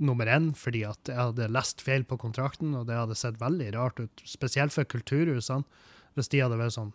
[0.00, 3.72] nummer én fordi at jeg hadde lest feil på kontrakten, og det hadde sett veldig
[3.76, 5.66] rart ut, spesielt for kulturhusene,
[6.16, 6.94] hvis de hadde vært sånn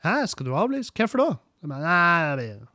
[0.00, 0.94] Hæ, skal du avlyse?
[0.96, 1.32] Hvorfor da?
[1.60, 2.68] Jeg mener, Nei, det,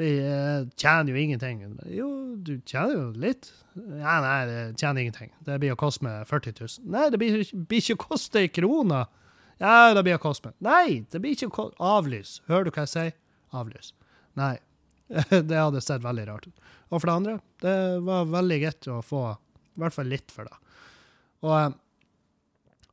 [0.00, 1.58] det jeg tjener jo ingenting.
[1.92, 2.06] Jo,
[2.40, 3.50] du tjener jo litt.
[3.76, 5.34] Ja, nei, det tjener ingenting.
[5.44, 6.88] Det blir å koste meg 40 000.
[6.94, 9.02] Nei, det blir, blir ikke å koste ei krone.
[9.62, 10.52] Ja, det blir koste.
[10.64, 12.40] Nei, det blir ikke Avlys.
[12.50, 13.16] Hører du hva jeg sier?
[13.56, 13.94] Avlys.
[14.36, 14.56] Nei.
[15.48, 16.68] det hadde sett veldig rart ut.
[16.90, 20.48] Og for det andre, det var veldig greit å få i hvert fall litt for
[20.48, 20.56] det.
[21.44, 21.74] Og, eh,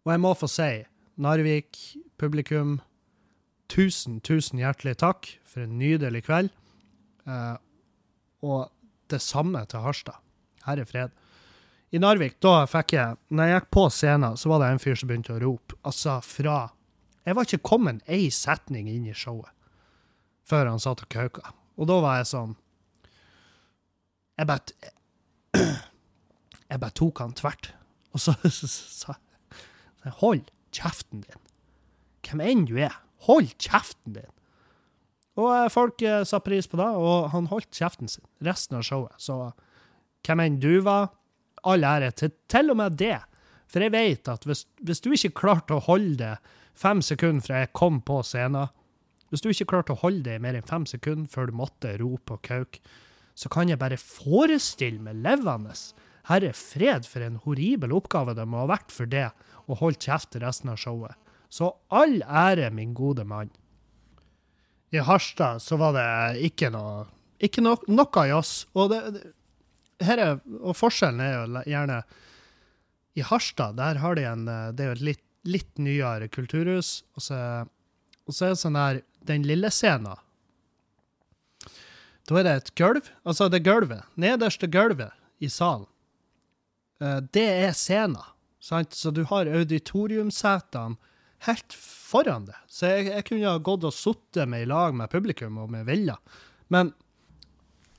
[0.03, 0.71] og jeg må få si,
[1.23, 1.79] Narvik,
[2.19, 2.77] publikum,
[3.71, 6.53] tusen, tusen hjertelig takk for en nydelig kveld.
[7.29, 7.55] Eh,
[8.43, 8.71] og
[9.11, 10.19] det samme til Harstad.
[10.67, 11.13] Herre fred.
[11.93, 14.97] I Narvik, da fikk jeg Når jeg gikk på scenen, så var det en fyr
[14.97, 15.77] som begynte å rope.
[15.85, 16.57] Altså fra
[17.21, 19.51] Jeg var ikke kommet ei setning inn i showet
[20.43, 21.53] før han satt og kauka.
[21.79, 22.57] Og da var jeg sånn
[24.41, 25.61] Jeg bare
[26.73, 27.71] Jeg bare tok han tvert.
[28.11, 31.41] Og så sa jeg Hold kjeften din.
[32.25, 32.95] Hvem enn du er,
[33.27, 34.31] hold kjeften din.
[35.39, 38.83] Og eh, folk eh, sa pris på det, og han holdt kjeften sin resten av
[38.87, 39.13] showet.
[39.21, 39.37] Så
[40.25, 41.13] hvem enn du var,
[41.69, 43.19] all ære til til og med det.
[43.71, 46.33] For jeg vet at hvis, hvis du ikke klarte å holde det
[46.77, 48.71] fem sekunder fra jeg kom på scenen,
[49.33, 51.95] hvis du ikke klarte å holde det i mer enn fem sekunder før du måtte
[51.97, 52.83] rope og kauke,
[53.33, 55.73] så kan jeg bare forestille meg levende
[56.29, 59.25] Herre fred for en horribel oppgave det må ha vært for det
[59.67, 61.17] å holde kjeft resten av showet.
[61.51, 63.51] Så all ære, min gode mann.
[64.93, 67.07] I Harstad så var det ikke noe
[67.43, 68.67] ikke no, noe jazz.
[68.77, 69.23] Og, det, det,
[70.07, 72.01] her er, og forskjellen er jo gjerne
[73.19, 77.03] I Harstad der har de en eh, Det er jo et litt, litt nyere kulturhus.
[77.15, 77.39] Og så,
[78.27, 80.19] og så er det sånn der Den lille scenen.
[82.27, 83.09] Da er det et gulv.
[83.27, 84.03] Altså det gulvet.
[84.15, 85.11] Nederste gulvet
[85.43, 85.87] i salen.
[87.01, 88.21] Eh, Det er scenen.
[88.63, 88.95] Sant?
[88.95, 90.95] Så du har auditoriumsetene
[91.43, 92.55] helt foran det.
[92.71, 95.87] Så jeg, jeg kunne ha gått og sittet med i lag med publikum om jeg
[95.89, 96.15] ville.
[96.71, 96.93] Men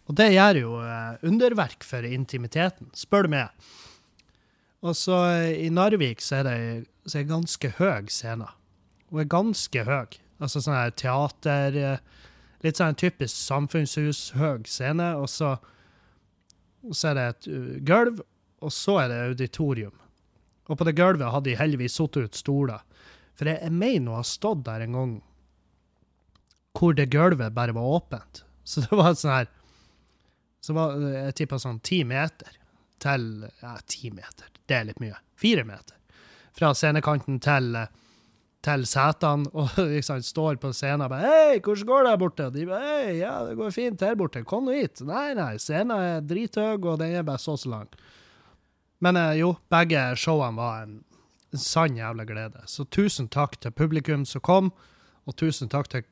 [0.09, 3.71] Og det gjør jo eh, underverk for intimiteten, spør du meg.
[4.85, 6.59] Og så eh, i Narvik så er det
[7.09, 8.49] så er ganske høy scene.
[9.11, 10.21] Hun er ganske høy.
[10.43, 12.05] Altså sånn her teater eh,
[12.65, 15.51] Litt sånn typisk samfunnshus, høy scene, og så,
[16.81, 17.49] og så er det et
[17.85, 18.23] gulv,
[18.65, 19.93] og så er det auditorium.
[20.73, 22.81] Og på det gulvet hadde de heldigvis satt ut stoler.
[23.37, 25.13] For jeg, jeg mener å ha stått der en gang
[26.73, 28.41] hvor det gulvet bare var åpent.
[28.65, 29.53] Så det var sånn her
[30.65, 32.57] Så var jeg tippa sånn ti meter
[33.05, 33.27] til
[33.61, 34.49] Ja, ti meter.
[34.65, 35.19] Det er litt mye.
[35.37, 35.99] Fire meter.
[36.57, 37.91] Fra scenekanten til eh,
[38.65, 42.47] til setene, og liksom står på scenen og bare 'Hei, hvordan går det her borte?'
[42.47, 44.45] Og de bare 'Hei, ja, det går fint her borte.
[44.45, 47.89] Kom nå hit.' Nei, nei, scenen er drithøy, og den er bare så så lang.
[49.01, 51.05] Men eh, jo, begge showene var en
[51.53, 52.65] sann jævla glede.
[52.67, 54.73] Så tusen takk til publikum som kom,
[55.27, 56.09] og tusen takk til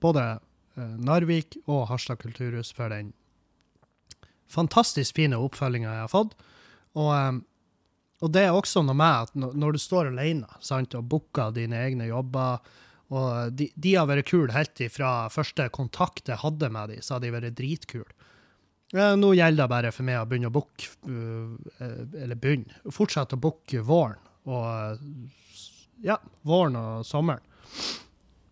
[0.00, 0.40] både
[0.76, 3.14] eh, Narvik og Harstad kulturhus for den
[4.50, 6.36] fantastisk fine oppfølginga jeg har fått.
[6.98, 7.40] Og, eh,
[8.20, 11.78] og det er også noe med at når, du står alene sant, og booker dine
[11.86, 12.60] egne jobber
[13.10, 17.16] og de, de har vært kule helt fra første kontakt jeg hadde med dem, så
[17.16, 18.06] har de vært dritkule.
[18.94, 21.82] Eh, Nå gjelder det bare for meg å begynne å booke, uh,
[22.22, 24.18] eller begynne, fortsette å booke våren.
[24.50, 25.02] Og
[26.06, 27.42] ja, våren og sommeren.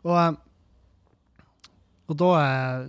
[0.03, 1.45] Og, uh,
[2.09, 2.87] og da, uh,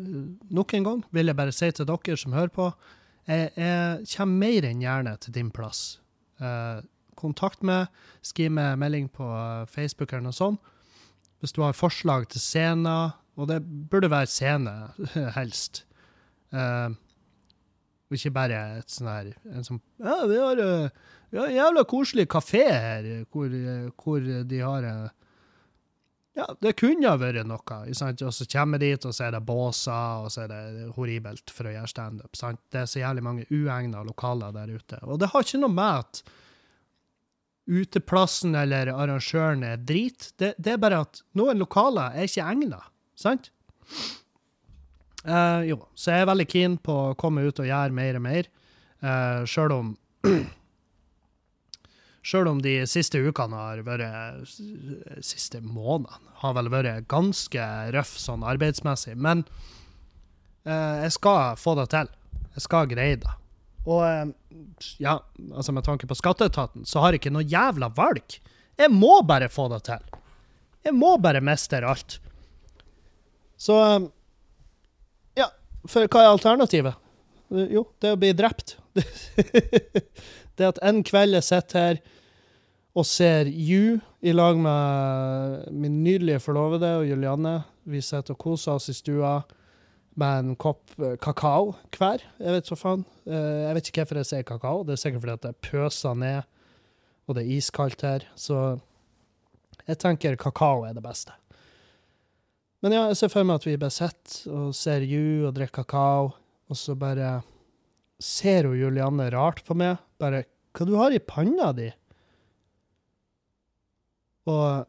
[0.49, 2.71] nok en gang, vil jeg bare si til dere som hører på,
[3.29, 5.99] jeg, jeg kommer mer enn gjerne til din plass.
[6.41, 6.79] Eh,
[7.19, 7.89] kontakt meg,
[8.25, 10.61] skriv meg melding på uh, Facebook eller noe sånt.
[11.39, 13.61] Hvis du har forslag til scener, og det
[13.91, 14.73] burde være scene,
[15.37, 15.85] helst.
[16.51, 21.59] Og ikke bare et sånn her en sånn, Ja, vi har, uh, vi har en
[21.59, 24.89] jævla koselig kafé her, hvor, uh, hvor de har
[26.37, 27.79] Ja, det kunne ha vært noe.
[27.97, 28.21] sant?
[28.21, 31.51] Og så kommer jeg dit, og så er det båser, og så er det horribelt
[31.53, 32.37] for å gjøre standup.
[32.69, 35.01] Det er så jævlig mange uegna lokaler der ute.
[35.03, 36.21] Og det har ikke noe med at
[37.69, 40.31] uteplassen eller arrangøren er drit.
[40.41, 42.81] Det, det er bare at noen lokaler er ikke egna,
[43.19, 43.51] sant?
[45.27, 48.23] Uh, jo, så jeg er veldig keen på å komme ut og gjøre mer og
[48.23, 48.47] mer,
[49.03, 49.91] uh, sjøl om
[52.25, 54.49] Sjøl om de siste ukene har vært
[55.23, 57.63] Siste månedene har vel vært ganske
[57.95, 59.15] røff sånn arbeidsmessig.
[59.19, 59.45] Men
[60.67, 62.11] eh, jeg skal få det til.
[62.55, 63.33] Jeg skal greie det.
[63.89, 64.31] Og eh,
[65.03, 65.17] ja,
[65.55, 68.39] altså med tanke på skatteetaten, så har jeg ikke noe jævla valg.
[68.79, 70.03] Jeg må bare få det til.
[70.87, 72.19] Jeg må bare mestre alt.
[73.59, 74.07] Så eh,
[75.39, 75.49] Ja,
[75.87, 76.95] for hva er alternativet?
[77.51, 78.77] Eh, Jo, det er å bli drept.
[80.59, 82.01] det at en kveld jeg sitter her
[82.97, 87.61] og ser You i lag med min nydelige forlovede og Julianne.
[87.87, 89.37] Vi sitter og koser oss i stua
[90.19, 92.23] med en kopp eh, kakao hver.
[92.41, 93.05] Jeg vet så faen.
[93.29, 94.81] Eh, Jeg vet ikke hvorfor jeg sier kakao.
[94.83, 96.41] Det er sikkert fordi at det pøser ned,
[97.29, 98.25] og det er iskaldt her.
[98.35, 98.57] Så
[99.87, 101.31] jeg tenker kakao er det beste.
[102.83, 105.83] Men ja, jeg ser for meg at vi bare sitter og ser You og drikker
[105.83, 106.33] kakao,
[106.69, 107.39] og så bare
[108.19, 109.97] ser hun Julianne rart på meg.
[110.19, 111.93] Bare 'Hva du har i panna di?'
[114.49, 114.87] Og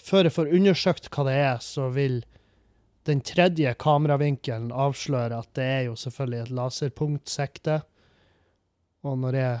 [0.00, 2.24] før jeg får undersøkt hva det er, så vil
[3.06, 7.76] den tredje kameravinkelen avsløre at det er jo selvfølgelig et laserpunktsikte.
[9.06, 9.60] Og når jeg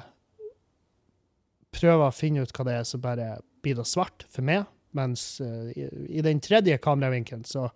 [1.76, 4.66] prøver å finne ut hva det er, så bare blir det svart for meg.
[4.96, 7.68] Mens eh, i den tredje kameravinkelen så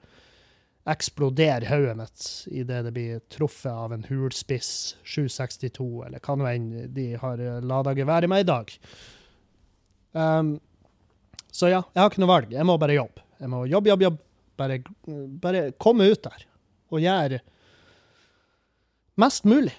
[0.89, 6.71] eksploderer hodet mitt idet det blir truffet av en hulspiss 762, eller hva nå enn
[6.95, 8.73] de har lada geværet med i dag.
[10.13, 10.55] Um,
[11.53, 12.55] så ja, jeg har ikke noe valg.
[12.55, 13.25] Jeg må bare jobbe.
[13.41, 14.27] Jeg må jobbe, jobbe, jobbe.
[14.61, 14.77] Bare,
[15.41, 16.43] bare komme ut der
[16.93, 17.39] og gjøre
[19.21, 19.73] mest mulig.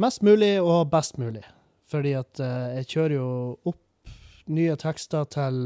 [0.00, 1.44] Mest mulig og best mulig.
[1.92, 3.28] Fordi at uh, jeg kjører jo
[3.68, 3.78] opp
[4.52, 5.56] nye tekster til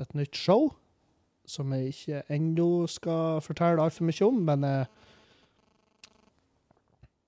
[0.00, 0.70] et nytt show,
[1.46, 4.86] som jeg ikke ennå skal fortelle altfor mye om, men eh,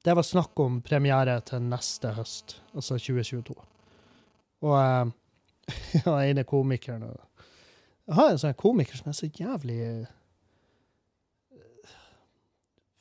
[0.05, 3.57] det var snakk om premiere til neste høst, altså 2022.
[4.67, 5.11] Og eh,
[6.05, 7.25] den ene komikeren og
[8.09, 10.07] Jeg har en sånn komiker som er så jævlig eh,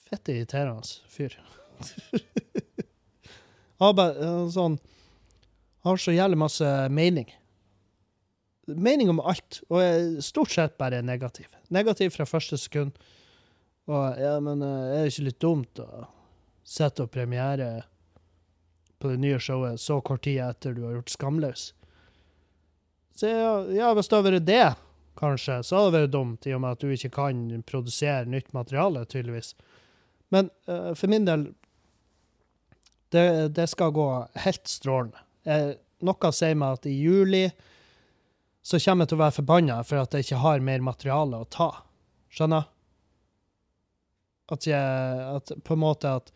[0.09, 1.37] fette irriterende fyr.
[3.77, 4.75] Han har bare eh, sånn
[5.85, 7.29] Har så jævlig masse mening.
[8.67, 11.47] Mening om alt, og er stort sett bare negativ.
[11.71, 12.97] Negativ fra første sekund.
[13.87, 16.07] Og ja, men eh, er det ikke litt dumt å
[16.67, 17.85] sette opp premiere
[18.99, 21.69] på det nye showet så kort tid etter du har gjort Skamløs?
[23.15, 24.65] Så ja, ja, hvis det hadde vært det,
[25.17, 28.51] kanskje, så hadde det vært dumt, i og med at du ikke kan produsere nytt
[28.53, 29.55] materiale, tydeligvis.
[30.35, 31.47] Men uh, for min del,
[33.07, 34.05] Det, det skal gå
[34.43, 35.21] helt strålende.
[35.47, 35.69] Eh,
[36.03, 37.45] noe sier meg at i juli
[38.67, 41.47] så kommer jeg til å være forbanna for at jeg ikke har mer materiale å
[41.47, 41.69] ta.
[42.35, 42.65] Skjønner?
[44.51, 46.31] At jeg At på en måte at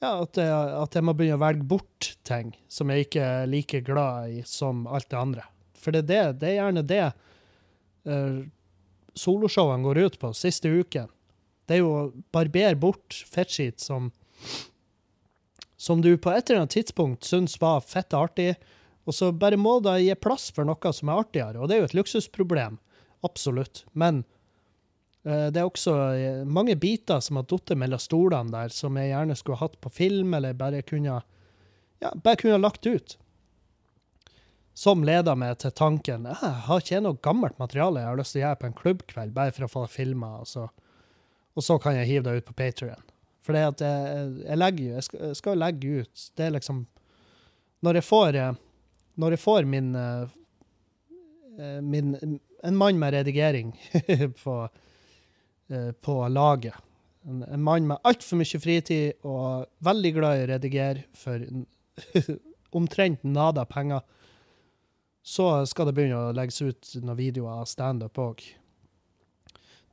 [0.00, 3.50] Ja, at jeg, at jeg må begynne å velge bort ting som jeg ikke er
[3.50, 5.44] like glad i som alt det andre.
[5.76, 7.02] For det er, det, det er gjerne det
[8.08, 8.40] uh,
[9.16, 11.08] soloshowene går ut på siste uken.
[11.66, 14.12] Det er jo å barbere bort fettskitt som
[15.76, 18.54] som du på et eller annet tidspunkt syns var fett artig,
[19.06, 21.60] og så bare må da gi plass for noe som er artigere.
[21.60, 22.78] Og det er jo et luksusproblem,
[23.26, 23.84] absolutt.
[23.94, 24.24] Men
[25.22, 29.12] uh, det er også eh, mange biter som har falt mellom stolene der, som jeg
[29.12, 31.20] gjerne skulle hatt på film, eller bare kunne,
[32.02, 33.16] ja, bare kunne lagt ut.
[34.76, 38.42] Som leder meg til tanken jeg har ikke noe gammelt materiale jeg har lyst til
[38.42, 40.82] å gjøre på en klubbkveld, bare for å få det filma, og,
[41.54, 43.06] og, så kan jeg hive det ut på Patrion.
[43.46, 46.80] For det jeg, jeg legger jo Jeg skal, skal legge ut Det er liksom
[47.86, 48.56] Når jeg får eh,
[49.20, 50.28] når jeg får min, uh,
[51.82, 53.72] min En mann med redigering
[54.42, 54.54] på,
[55.70, 56.74] uh, på laget.
[57.26, 61.42] En, en, mann med altfor mye fritid og veldig glad i å redigere for
[62.78, 64.00] omtrent nada penger.
[65.26, 68.44] Så skal det begynne å legges ut noen videoer av standup òg.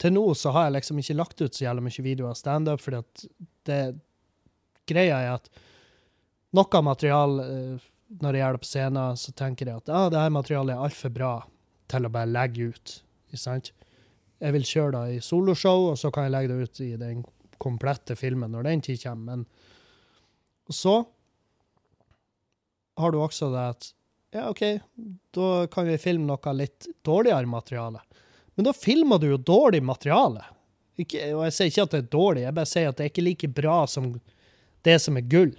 [0.01, 2.81] Til nå så har jeg liksom ikke lagt ut så jævlig mye videoer av standup,
[2.81, 3.25] fordi at
[3.69, 3.81] det
[4.89, 5.49] greia er at
[6.53, 7.89] noe av uh,
[8.21, 10.85] når jeg gjør det på scenen, så tenker jeg at ah, det her materialet er
[10.85, 11.33] altfor bra
[11.91, 12.95] til å bare legge ut.
[13.31, 13.71] Ikke sant?
[14.43, 17.23] Jeg vil kjøre det i soloshow, og så kan jeg legge det ut i den
[17.63, 19.37] komplette filmen når den tid kommer.
[19.37, 19.45] Men
[20.67, 20.95] og så
[22.99, 23.89] har du også det at
[24.33, 24.63] ja, OK,
[25.35, 28.01] da kan vi filme noe litt dårligere materiale.
[28.55, 30.45] Men da filmer du jo dårlig materiale.
[30.97, 33.11] Ikke, og jeg sier ikke at det er dårlig, jeg bare sier at det er
[33.11, 34.09] ikke like bra som
[34.85, 35.53] det som er gull.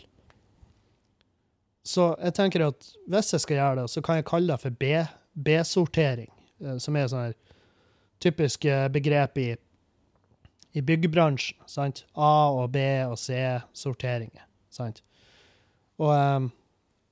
[1.84, 4.76] Så jeg tenker at hvis jeg skal gjøre det, så kan jeg kalle det for
[5.44, 6.30] B-sortering,
[6.64, 7.34] eh, som er sånn
[8.24, 9.48] typisk eh, begrep i,
[10.72, 11.60] i byggebransjen.
[11.68, 12.06] sant?
[12.16, 14.46] A og B og C-sorteringer.
[14.72, 15.02] sant?
[16.00, 16.48] Og, um,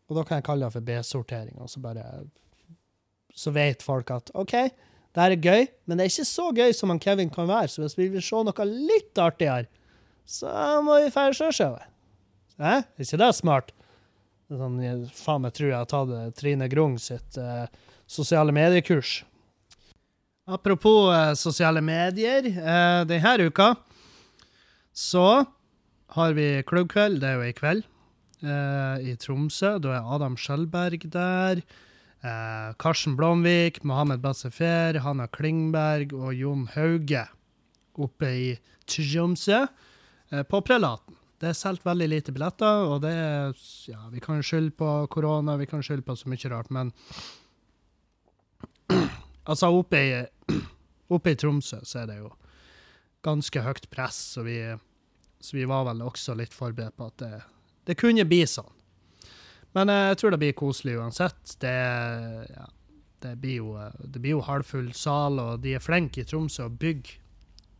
[0.08, 2.24] og, da kan jeg kalle det for B-sortering, og så bare
[3.34, 6.72] Så vet folk at OK, det her er gøy, men det er ikke så gøy
[6.76, 9.68] som han Kevin kan være, så hvis vi vil se noe litt artigere,
[10.28, 11.88] så må vi dra sjøsjøen.
[12.60, 13.72] Er ikke det smart?
[14.52, 14.80] Sånn,
[15.16, 17.64] faen, jeg tror jeg har tatt eh, Trine Grung sitt eh,
[18.10, 19.22] sosiale mediekurs.
[20.44, 22.48] Apropos eh, sosiale medier.
[22.50, 23.70] Eh, denne uka
[24.92, 25.46] så
[26.18, 27.22] har vi klubbkveld.
[27.22, 27.88] Det er jo i kveld.
[28.42, 29.76] Uh, I Tromsø.
[29.80, 31.62] Da er Adam Skjølberg der.
[32.78, 37.24] Karsten Blomvik, Mohammed Bassefer, Hanna Klingberg og Jon Hauge
[37.98, 38.52] oppe i
[38.86, 39.64] Tromsø
[40.30, 41.11] på Prelaten.
[41.42, 43.56] Det er solgt veldig lite billetter, og det er
[43.90, 46.92] Ja, vi kan skylde på korona, vi kan skylde på så mye rart, men
[49.50, 50.12] Altså, oppe i,
[51.16, 52.30] oppe i Tromsø så er det jo
[53.26, 54.60] ganske høyt press, så vi,
[55.42, 57.40] så vi var vel også litt forberedt på at det,
[57.90, 58.70] det kunne bli sånn.
[59.74, 61.56] Men eh, jeg tror det blir koselig uansett.
[61.58, 61.74] Det,
[62.54, 62.68] ja,
[63.26, 66.74] det, blir jo, det blir jo halvfull sal, og de er flinke i Tromsø å
[66.86, 67.18] bygge.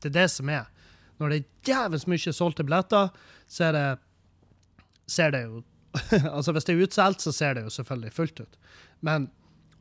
[0.03, 0.67] Det er det som er.
[1.21, 3.13] Når det er jævlig mye solgte billetter,
[3.51, 3.87] så er det
[5.11, 5.63] ser det jo
[6.37, 8.55] Altså, hvis det er utsolgt, så ser det jo selvfølgelig fullt ut.
[9.05, 9.27] Men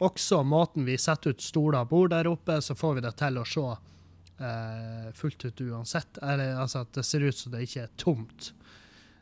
[0.04, 3.38] også måten vi setter ut stoler og bord der oppe, så får vi det til
[3.40, 6.20] å se eh, fullt ut uansett.
[6.20, 8.52] Eller, altså at det ser ut som det ikke er tomt.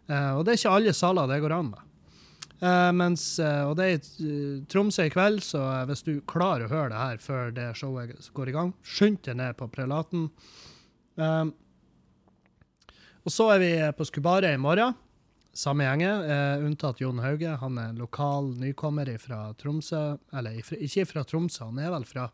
[0.08, 1.86] Eh, og det er ikke alle saler det går an med.
[2.60, 4.34] Eh, mens, eh, og det er i
[4.72, 8.52] Tromsø i kveld, så hvis du klarer å høre det her før det showet går
[8.52, 10.28] i gang, skynd deg ned på Prelaten.
[11.19, 11.54] Um,
[13.25, 14.95] og så er vi på Skubare i morgen.
[15.53, 17.58] Samme gjengen, eh, unntatt Jon Hauge.
[17.60, 20.17] Han er lokal nykommer fra Tromsø.
[20.32, 22.29] Eller ikke fra Tromsø, han er vel fra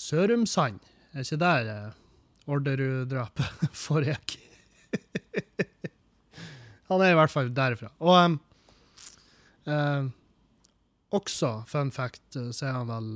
[0.00, 0.80] Sørumsand.
[1.14, 2.00] Er ikke der eh,
[2.50, 4.38] Orderud-drapet foregikk?
[6.90, 7.92] han er i hvert fall derfra.
[8.02, 8.38] Og
[9.70, 10.08] eh,
[11.12, 13.12] også, fun fact, eh, så er han vel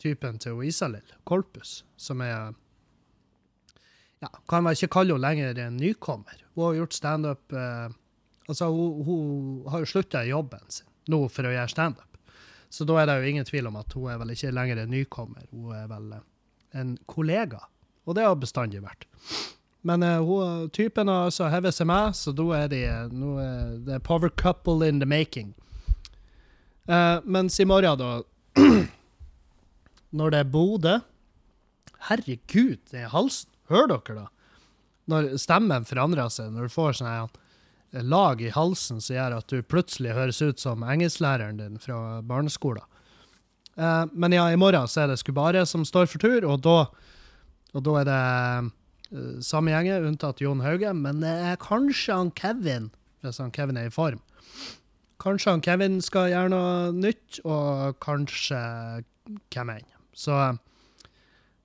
[0.00, 2.52] typen til Isalill Korpus, som er
[4.20, 6.44] ja, kan vel ikke kalle henne lenger en nykommer.
[6.54, 7.88] Hun har gjort standup eh,
[8.50, 12.18] Altså, hun, hun, har jo slutta i jobben sin nå for å gjøre standup.
[12.70, 14.90] Så da er det jo ingen tvil om at hun er vel ikke lenger en
[14.90, 16.24] nykommer, hun er vel eh,
[16.80, 17.60] en kollega.
[18.10, 19.06] Og det har bestandig vært.
[19.86, 22.80] Men uh, hun, typen har altså hevet seg med, så da er de
[23.14, 25.54] nå er det power couple in the making.
[26.90, 28.20] Uh, mens i morgen, da
[30.18, 30.96] Når det er Bodø
[32.08, 33.50] Herregud, det er halsen.
[33.70, 34.28] Hører dere, da?
[35.10, 39.52] når stemmen forandrer seg, når du får sånn eh, lag i halsen som gjør at
[39.52, 42.84] du plutselig høres ut som engelsklæreren din fra barneskolen.
[43.76, 46.78] Eh, men ja, i morgen så er det Skubare som står for tur, og da,
[47.74, 52.90] og da er det eh, samme gjengen, unntatt Jon Hauge, men er kanskje han Kevin,
[53.24, 54.22] hvis han Kevin er i form.
[55.20, 58.60] Kanskje han Kevin skal gjøre noe nytt, og kanskje
[59.52, 59.88] hvem enn.
[60.16, 60.34] Så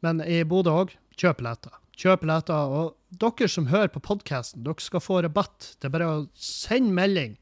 [0.04, 1.72] Men i Bodø òg, kjøp billetter.
[1.96, 2.72] Kjøp billetter.
[2.80, 5.76] Og dere som hører på podkasten, dere skal få rabatt.
[5.80, 7.38] Det er bare å sende melding,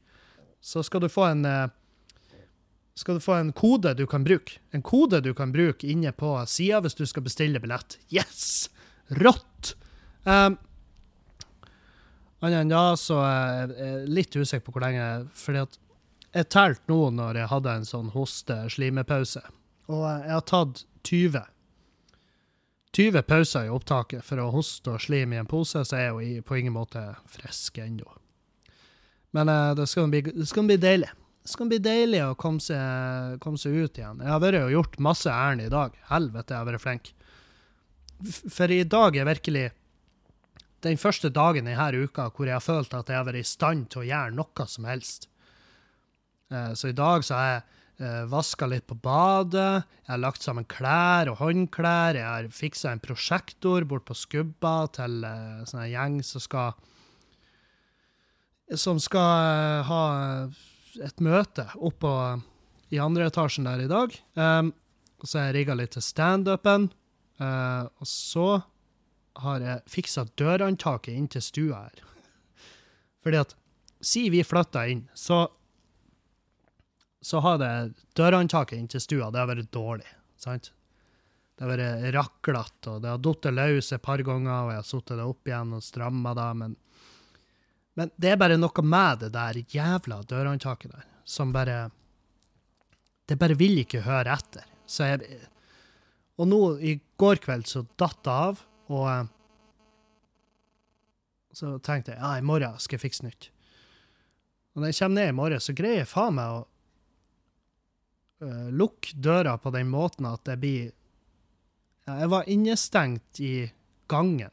[0.64, 1.72] så skal du få en eh,
[2.94, 4.60] skal du få en kode du kan bruke.
[4.70, 7.98] En kode du kan bruke inne på sida hvis du skal bestille billett.
[8.14, 8.68] Yes!
[9.18, 9.74] Rått!
[10.24, 10.56] Um,
[12.44, 15.04] Annet enn da så er jeg litt usikker på hvor lenge
[15.38, 15.78] fordi at
[16.34, 19.40] jeg telte nå når jeg hadde en sånn hoste-slimepause.
[19.88, 21.44] Og jeg har tatt 20.
[22.94, 26.36] 20 pauser i opptaket for å hoste og slime i en pose, så er jeg
[26.36, 28.06] jo på ingen måte frisk ennå.
[29.34, 31.10] Men eh, det, skal bli, det skal bli deilig.
[31.44, 34.22] Det skal bli deilig å komme seg, komme seg ut igjen.
[34.22, 35.96] Jeg har vært og gjort masse ærend i dag.
[36.08, 37.10] Helvete, jeg har vært flink.
[38.54, 39.64] For i dag er virkelig
[40.86, 43.48] den første dagen i denne uka hvor jeg har følt at jeg har vært i
[43.48, 45.28] stand til å gjøre noe som helst.
[46.52, 47.62] Eh, Så i dag så har jeg
[48.00, 52.92] eh, vaska litt på badet, jeg har lagt sammen klær og håndklær, jeg har fiksa
[52.92, 56.74] en prosjektor bort på Skubba til uh, sånn en gjeng som skal
[58.80, 60.04] Som skal uh, ha
[61.04, 62.12] et møte oppå
[62.94, 64.14] i andre etasjen der i dag.
[64.38, 64.72] Um,
[65.20, 66.88] og så har jeg rigga litt til standupen.
[67.40, 68.48] Uh, og så
[69.42, 72.02] har jeg fiksa dørhåndtaket inn til stua her.
[73.24, 73.54] Fordi at
[74.04, 75.46] si vi flytta inn, så
[77.24, 77.72] så har det
[78.18, 80.08] dørhåndtaket inntil stua det har vært dårlig.
[80.36, 80.72] sant?
[81.54, 84.88] Det har vært raklete, og det har falt løs et par ganger, og jeg har
[84.88, 86.80] satt det opp igjen og stramma det, men
[87.94, 91.90] men det er bare noe med det der jævla dørhåndtaket der, som bare
[93.28, 94.66] Det bare vil ikke høre etter.
[94.86, 95.48] Så jeg
[96.36, 99.28] Og nå, i går kveld, så datt det av, og
[101.54, 103.46] så tenkte jeg ja, i morgen skal jeg fikse nytt.
[104.74, 106.64] Og når jeg kommer ned i morgen, så greier jeg faen meg å
[108.44, 110.92] eh, lukke døra på den måten at det blir
[112.04, 113.54] ja, Jeg var innestengt i
[114.08, 114.52] gangen.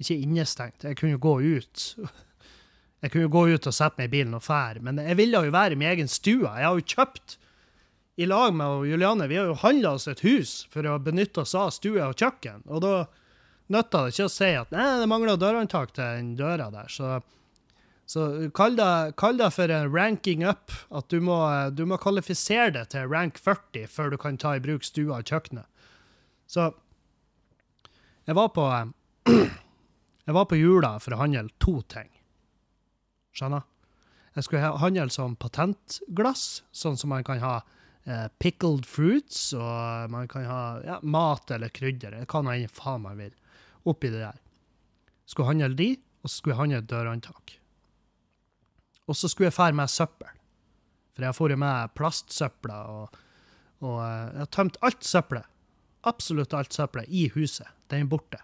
[0.00, 1.86] Ikke innestengt, jeg kunne gå ut.
[3.02, 5.54] Jeg kunne gå ut og sette meg i bilen og fære, men jeg ville jo
[5.54, 6.46] være i min egen stue.
[6.46, 7.36] Jeg har jo kjøpt,
[8.20, 11.54] i lag med Juliane, vi har jo handla oss et hus for å benytte oss
[11.56, 12.94] av stue og kjøkken, og da
[13.72, 17.22] nytta det ikke å si at nei, det mangler dørhåndtak til den døra der, så
[18.12, 21.38] så kall det, kall det for en ranking up, at du må,
[21.72, 25.30] du må kvalifisere det til rank 40 før du kan ta i bruk stua og
[25.30, 25.64] kjøkkenet.
[26.50, 26.68] Så
[28.28, 28.66] jeg var på
[30.22, 32.10] Jeg var på jula for å handle to ting.
[33.34, 33.64] Skjønner?
[34.36, 37.56] Jeg skulle handle som patentglass, sånn som man kan ha
[38.06, 43.02] eh, pickled fruits, og man kan ha ja, mat eller krydder, hva nå enn faen
[43.08, 43.34] man vil,
[43.88, 44.38] oppi det der.
[45.26, 45.90] Skulle handle de,
[46.22, 47.56] og så skulle jeg handle dørhåndtak.
[49.10, 50.30] Og så skulle jeg fære med søppel.
[51.12, 53.22] For jeg har fått med plastsøpla, og,
[53.84, 55.48] og eh, jeg har tømt alt søppelet.
[56.08, 57.68] Absolutt alt søppelet i huset.
[57.92, 58.40] Den er borte.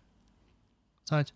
[1.09, 1.33] Sant?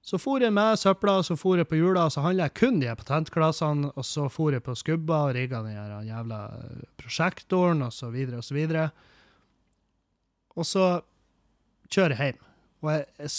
[0.00, 2.88] Så for jeg med søpla, så for jeg på jula, så handla jeg kun de
[2.88, 5.76] her patentglassene, og så for jeg på skubba og rigga den
[6.08, 6.40] jævla
[6.98, 8.88] prosjektoren, og så videre og så videre.
[10.56, 10.86] Og så
[11.92, 12.40] kjører jeg hjem.
[12.80, 13.34] Og jeg, jeg,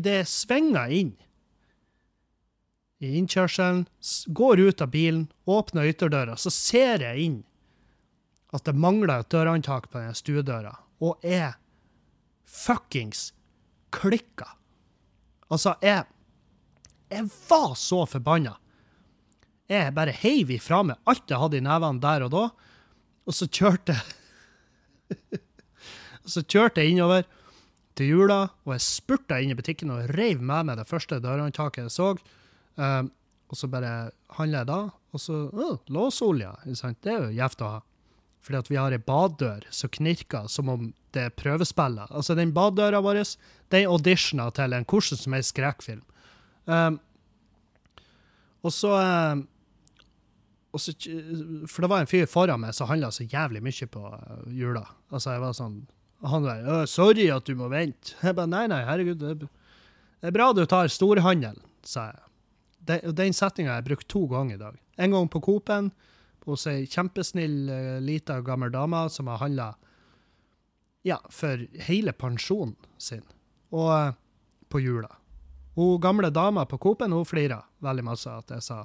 [0.00, 1.14] idet jeg svinger inn
[3.00, 3.86] i innkjørselen,
[4.26, 7.38] går ut av bilen, åpner ytterdøra, så ser jeg inn
[8.52, 11.56] at det mangler et dørhåndtak på den stuedøra, og er
[12.44, 13.30] fuckings
[13.94, 14.56] klikka.
[15.50, 16.04] Altså, jeg
[17.10, 18.52] Jeg var så forbanna.
[19.68, 22.42] Jeg bare heiv ifra meg alt jeg hadde i nevene der og da,
[23.26, 23.96] og så kjørte
[26.22, 27.24] Og så kjørte jeg innover
[27.98, 31.88] til jula, og jeg spurta inn i butikken og reiv med meg det første dørhåndtaket
[31.88, 32.12] jeg så.
[32.76, 33.10] Um,
[33.50, 36.52] og så bare handler jeg da, og så uh, låsolje.
[36.70, 37.80] Det er jo gjevt å ha.
[38.40, 42.08] Fordi at vi har ei baddør som knirker som om det er prøvespiller.
[42.14, 43.20] Altså, den baddøra vår,
[43.74, 46.04] den auditioner til en hvordan som helst skrekkfilm.
[46.70, 47.00] Um,
[48.64, 49.46] og så um,
[50.70, 50.92] og så,
[51.66, 54.84] For det var en fyr foran meg som handla så jævlig mye på uh, jula.
[55.10, 55.80] Altså, jeg var sånn
[56.30, 58.14] Han var «Å, 'Sorry at du må vente'.
[58.22, 62.29] Jeg bare 'Nei, nei, herregud, er, det er bra du tar storhandel', sa jeg.
[63.06, 64.78] Og den setninga har jeg brukt to ganger i dag.
[65.00, 65.90] En gang på Coop-en,
[66.48, 69.74] hos ei kjempesnill uh, lita gammel dame som har handla
[71.06, 73.22] ja, for hele pensjonen sin.
[73.70, 74.14] og eh,
[74.68, 75.08] på jula.
[75.74, 78.84] Hun gamle dama på Coop-en flira veldig masse at jeg sa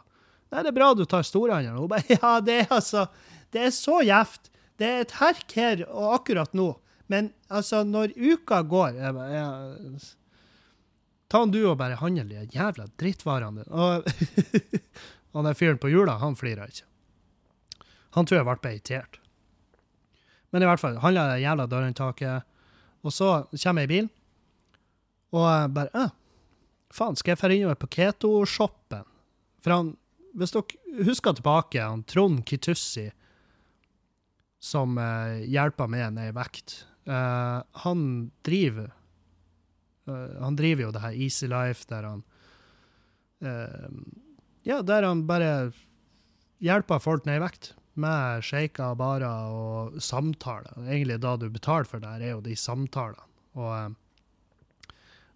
[0.54, 1.80] Nei, det er bra du tar storhandelen.
[1.82, 3.08] Hun bare Ja, det er altså
[3.52, 4.52] Det er så gjevt.
[4.78, 6.76] Det er et herk her og akkurat nå.
[7.08, 9.50] Men altså, når uka går jeg, bare, ja,
[11.36, 13.88] Ta du og bare handle de jævla drittvarene dine.
[15.36, 16.86] Han der fyren på jula, han flirer ikke.
[18.16, 19.18] Han tror jeg ble irritert.
[20.56, 22.48] Men i hvert fall, handla det jævla dørhåndtaket,
[23.04, 24.10] og så kommer jeg i bilen,
[25.36, 26.08] og bare «Æ,
[26.96, 29.04] Faen, skal jeg dra innover på Keto-shoppen?
[29.60, 29.90] For han,
[30.40, 33.10] hvis dere husker tilbake, han Trond Kitussi,
[34.64, 38.06] som eh, hjelper med ned i vekt, eh, han
[38.48, 38.94] driver
[40.06, 42.24] Han driver jo det her Easy Life, der han
[43.42, 43.90] eh,
[44.66, 45.72] Ja, der han bare
[46.64, 47.74] hjelper folk ned i vekt.
[47.96, 50.74] Med shaker og barer og samtaler.
[50.84, 53.30] Egentlig da du betaler for det, her er jo de samtalene.
[53.56, 54.92] Og, eh,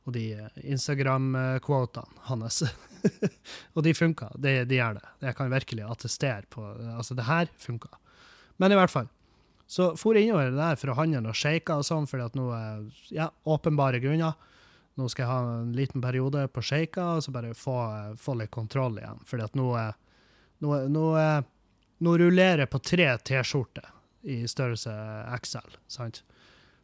[0.09, 0.25] og de
[0.65, 2.63] Instagram-kvotene hans.
[3.75, 4.33] og de funka.
[4.35, 5.07] De, de gjør det.
[5.29, 6.65] Jeg kan virkelig attestere på
[6.97, 7.93] Altså, det her funka.
[8.59, 9.09] Men i hvert fall.
[9.69, 12.47] Så for jeg innover der for å handle noen shaker og sånn, fordi at nå
[12.57, 14.33] er ja, åpenbare grunner.
[14.99, 17.77] Nå skal jeg ha en liten periode på shaker, og så bare få,
[18.19, 19.23] få litt kontroll igjen.
[19.25, 19.71] Fordi at nå
[20.59, 21.05] nå, nå,
[22.03, 23.87] nå rullerer jeg på tre T-skjorter
[24.27, 24.91] i størrelse
[25.39, 26.23] XL, sant?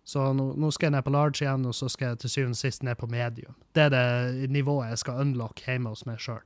[0.05, 2.55] Så nå, nå skal jeg ned på large igjen, og så skal jeg til syvende
[2.55, 3.55] og sist ned på medium.
[3.75, 6.43] Det er det nivået jeg skal unlocke hjemme hos meg sjøl.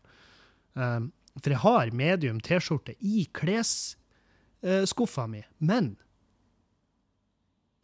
[0.80, 5.98] Um, for jeg har medium T-skjorte i klesskuffa mi, men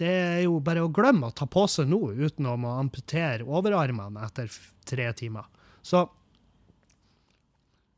[0.01, 4.25] det er jo bare å glemme å ta på seg nå uten å amputere overarmene
[4.27, 4.51] etter
[4.87, 5.47] tre timer.
[5.85, 6.03] Så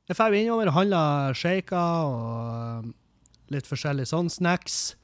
[0.07, 2.93] jeg drar innover og handler shaker og um,
[3.51, 4.95] litt forskjellig sånn snacks.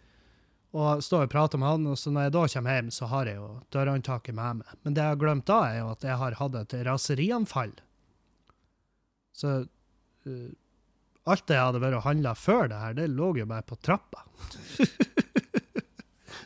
[0.74, 3.30] Og står og prater med han, og så når jeg da kommer hjem, så har
[3.30, 4.78] jeg jo dørhåndtaket med meg.
[4.82, 7.76] Men det jeg har glemt da, er jo at jeg har hatt et raserianfall.
[9.38, 10.50] Så uh,
[11.30, 14.26] alt jeg hadde vært og handla før det her, det lå jo bare på trappa.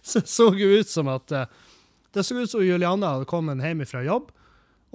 [0.11, 1.47] så så jo ut som at eh,
[2.13, 4.31] Det så ut som Juliana hadde kommet hjem fra jobb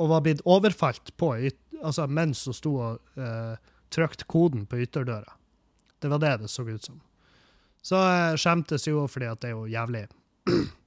[0.00, 1.34] og var blitt overfalt på
[1.82, 3.58] altså mens hun sto og uh,
[3.92, 5.34] trykte koden på ytterdøra.
[6.00, 7.00] Det var det det så ut som.
[7.82, 10.06] Så jeg skjemtes jo fordi at det er jo jævlig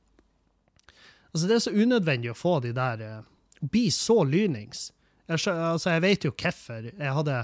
[1.35, 3.23] Altså, det er så unødvendig å få de der uh,
[3.61, 4.89] Bli så lynings.
[5.27, 6.89] Jeg, altså, jeg vet jo hvorfor.
[6.91, 7.37] Jeg hadde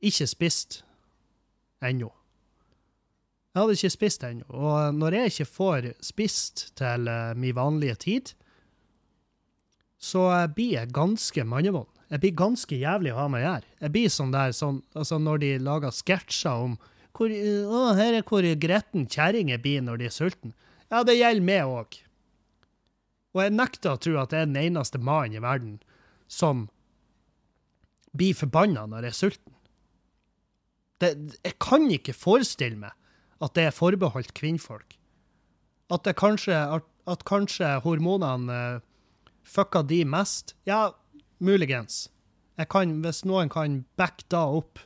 [0.00, 0.80] ikke spist
[1.84, 2.10] ennå.
[3.50, 4.46] Jeg hadde ikke spist ennå.
[4.54, 8.34] Og når jeg ikke får spist til uh, min vanlige tid,
[10.00, 11.88] så eh, blir jeg ganske mannevond.
[12.10, 13.72] Jeg blir ganske jævlig å ha med å gjøre.
[13.84, 16.78] Jeg blir sånn der sånn, altså når de lager sketsjer om
[17.16, 20.54] hvor, eh, å, her er hvor gretten kjerringer blir når de er sulten.
[20.88, 21.98] Ja, det gjelder meg òg.
[23.36, 25.76] Og jeg nekter å tro at jeg er den eneste mannen i verden
[26.30, 26.68] som
[28.16, 29.58] blir forbanna når jeg er sulten.
[31.00, 31.12] Det,
[31.44, 32.96] jeg kan ikke forestille meg
[33.40, 34.96] at det er forbeholdt kvinnfolk.
[35.90, 38.82] At, det kanskje, at, at kanskje hormonene eh,
[39.48, 40.54] fucka de mest?
[40.68, 40.92] Ja,
[41.42, 42.08] muligens.
[42.70, 44.82] Kan, hvis noen kan backe da opp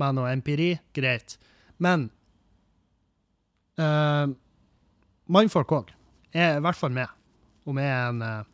[0.00, 1.36] med noe empiri, greit.
[1.76, 2.08] Men
[3.80, 4.32] uh,
[5.28, 5.92] mannfolk òg.
[6.32, 7.12] Er i hvert fall med.
[7.68, 8.44] Om jeg er en eh,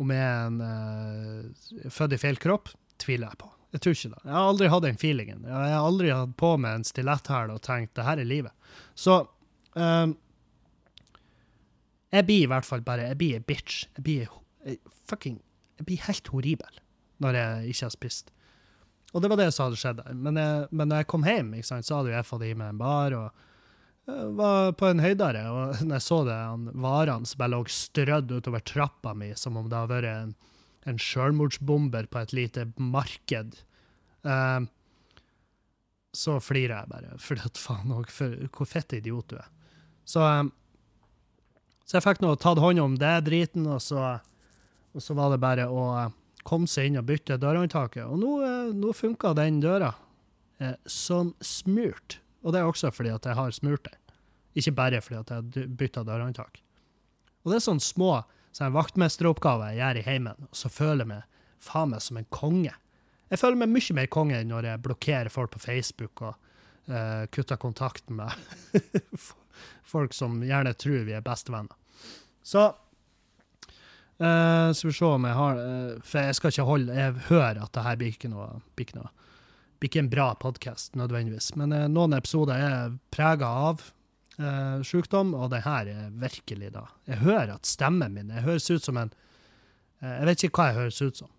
[0.00, 2.70] Om jeg er en uh, født i feil kropp,
[3.02, 3.50] tviler jeg på.
[3.70, 4.22] Jeg tror ikke det.
[4.24, 5.44] Jeg har aldri hatt den feelingen.
[5.46, 8.74] Jeg har aldri hatt på meg en stiletthæl og tenkt det her er livet.
[8.98, 9.20] Så
[9.76, 10.16] um,
[12.10, 13.84] jeg blir i hvert fall bare Jeg blir ei bitch.
[13.96, 15.38] Jeg blir jeg, fucking
[15.78, 16.82] Jeg blir helt horribel
[17.20, 18.30] når jeg ikke har spist.
[19.12, 20.14] Og det var det som hadde skjedd der.
[20.16, 20.38] Men,
[20.70, 23.46] men når jeg kom hjem, sant, så hadde jeg fått i meg en bar og
[24.38, 25.42] var på en høydere.
[25.50, 26.38] Og når jeg så det,
[26.80, 30.32] varene som bare lå strødd utover trappa mi, som om det hadde vært en,
[30.88, 33.58] en sjølmordsbomber på et lite marked,
[34.24, 34.60] eh,
[36.16, 37.18] så flirer jeg bare.
[37.22, 38.08] For at faen òg,
[38.54, 39.50] hvor fett idiot du er.
[40.08, 40.50] Så um,
[41.90, 44.12] så jeg fikk nå tatt hånd om det driten, og så,
[44.94, 46.12] og så var det bare å eh,
[46.46, 48.04] komme seg inn og bytte dørhåndtaket.
[48.06, 49.88] Og nå, uh, nå funka den døra
[50.62, 52.20] uh, som smurt.
[52.46, 53.98] Og det er også fordi at jeg har smurt den.
[54.62, 56.62] Ikke bare fordi at jeg bytta dørhåndtak.
[57.42, 58.12] Og det er sånne små
[58.56, 61.22] sånne vaktmesteroppgave jeg gjør i heimen, og så føler jeg meg
[61.60, 62.74] faen meg som en konge.
[63.30, 66.34] Jeg føler meg mye mer konge enn når jeg blokkerer folk på Facebook og
[66.90, 68.30] uh, kutter kontakten med
[69.92, 71.76] folk som gjerne tror vi er bestevenner.
[72.42, 77.26] Så uh, skal vi se om jeg har uh, For jeg skal ikke holde Jeg
[77.28, 79.12] hører at det her blir ikke noe, blir ikke noe
[79.80, 83.86] blir ikke en bra podkast nødvendigvis, men eh, noen episoder er prega av
[84.40, 86.86] eh, sykdom, og det her er virkelig da.
[87.08, 89.12] Jeg hører at stemmen min Jeg høres ut som en
[90.00, 91.30] eh, Jeg vet ikke hva jeg høres ut som.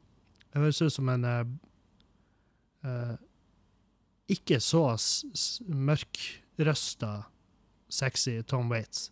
[0.52, 1.44] Jeg høres ut som en eh,
[2.88, 3.16] eh,
[4.32, 4.86] ikke så
[5.68, 7.12] mørkrøsta,
[7.92, 9.10] sexy Tom Waits.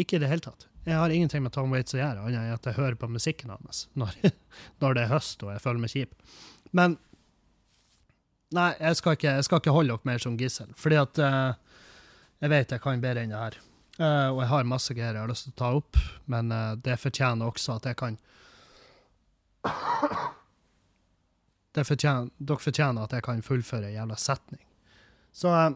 [0.00, 0.68] Ikke i det hele tatt.
[0.88, 3.52] Jeg har ingenting med Tom Waits å gjøre, annet enn at jeg hører på musikken
[3.52, 4.14] hans når,
[4.80, 6.16] når det er høst og jeg føler meg kjip.
[6.72, 6.96] Men
[8.56, 11.67] Nei, jeg skal ikke, jeg skal ikke holde dere mer som gissel, fordi at eh,
[12.38, 13.58] jeg vet jeg kan bedre enn det her.
[13.98, 15.98] Uh, og jeg har masse greier jeg har lyst til å ta opp,
[16.30, 18.18] men uh, det fortjener også at jeg kan
[21.74, 24.62] det fortjener, Dere fortjener at jeg kan fullføre en jævla setning.
[25.34, 25.74] Så uh,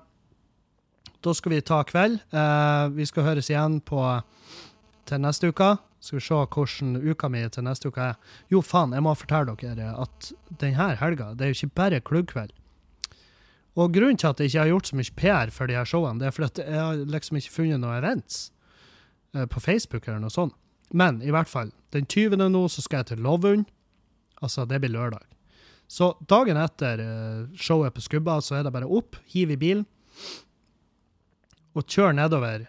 [1.23, 2.17] da skal vi ta kveld.
[2.97, 4.01] Vi skal høres igjen på
[5.07, 5.69] til neste uke.
[6.03, 8.17] Skal vi se hvordan uka mi til neste uke er.
[8.51, 12.51] Jo, faen, jeg må fortelle dere at denne helga, det er jo ikke bare klubbkveld.
[13.81, 16.21] Og grunnen til at jeg ikke har gjort så mye PR for de her showene,
[16.21, 18.41] det er fordi jeg har liksom ikke funnet noen events
[19.35, 20.57] eh, på Facebook eller noe sånt.
[20.93, 22.37] Men i hvert fall, den 20.
[22.37, 23.65] nå så skal jeg til Lovund.
[24.45, 25.25] Altså, det blir lørdag.
[25.89, 29.87] Så dagen etter eh, showet på Skubba, så er det bare opp, hiv i bilen,
[31.73, 32.67] og kjør nedover.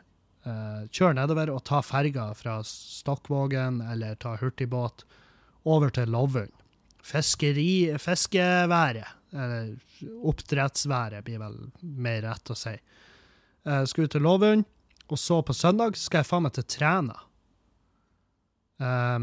[0.48, 5.04] eh, kjør nedover og ta ferga fra Stokkvågen eller ta hurtigbåt
[5.66, 6.52] over til Lovund.
[7.04, 9.74] Fiskeri, fiskeværet, eller
[10.30, 12.74] oppdrettsværet blir vel mer rett å si.
[13.68, 14.66] Uh, skal ut til Lovund,
[15.12, 17.16] og så på søndag skal jeg faen meg til Træna.
[18.82, 19.20] Eh,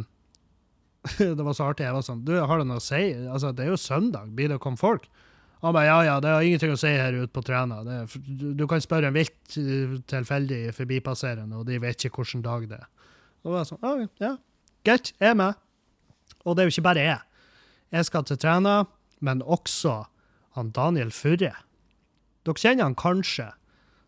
[1.36, 1.86] det var så artig.
[1.86, 3.00] Jeg var sånn Du, har det noe å si?
[3.24, 4.30] Altså, det er jo søndag.
[4.36, 5.08] Blir det å komme folk?
[5.60, 7.82] Han bare ja, ja, det har ingenting å si her ute på Træna.
[7.84, 12.68] Er- Du, kan spørre en vilt eh, tilfeldig forbipasserende, og de vet ikke hvilken dag
[12.70, 12.86] det er.
[13.44, 14.34] Og jeg sånn, ja,
[14.84, 15.60] greit, jeg er med.
[16.44, 17.20] Og det er jo ikke bare jeg.
[17.92, 18.74] Jeg skal til Træna,
[19.20, 20.04] men også
[20.56, 21.54] han Daniel Furre.
[22.44, 23.50] Dere kjenner han kanskje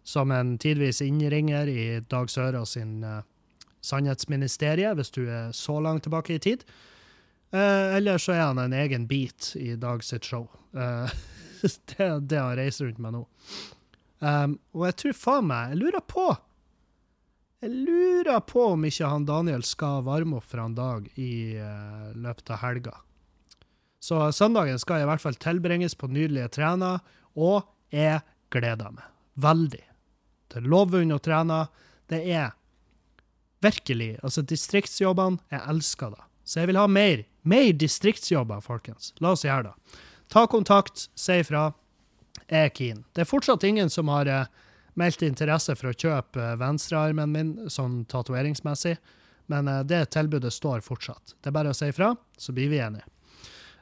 [0.05, 3.21] som en tidvis innringer i Dag Søra sin uh,
[3.83, 6.65] Sannhetsministeriet, hvis du er så langt tilbake i tid.
[7.53, 10.49] Uh, eller så er han en egen bit i Dag sitt show.
[10.75, 11.11] Uh,
[11.63, 13.23] det er det han reiser rundt med nå.
[14.23, 16.25] Um, og jeg tror faen meg Jeg lurer på
[17.65, 22.13] Jeg lurer på om ikke han Daniel skal varme opp for han Dag i uh,
[22.15, 22.95] løpet av helga.
[24.03, 27.01] Så søndagen skal i hvert fall tilbringes på nydelige trener,
[27.39, 28.21] og jeg
[28.53, 29.07] gleder meg
[29.43, 29.85] veldig
[30.53, 31.65] til Lovund og trene.
[32.11, 32.51] Det er
[33.63, 36.25] virkelig Altså, distriktsjobbene, jeg elsker det.
[36.45, 37.23] Så jeg vil ha mer.
[37.43, 39.13] Mer distriktsjobber, folkens.
[39.23, 40.01] La oss gjøre det.
[40.33, 41.71] Ta kontakt, si ifra.
[42.49, 43.05] Jeg er keen.
[43.15, 44.51] Det er fortsatt ingen som har eh,
[44.99, 48.97] meldt interesse for å kjøpe eh, venstrearmen min sånn tatoveringsmessig,
[49.53, 51.37] men eh, det tilbudet står fortsatt.
[51.41, 53.07] Det er bare å si ifra, så blir vi enige.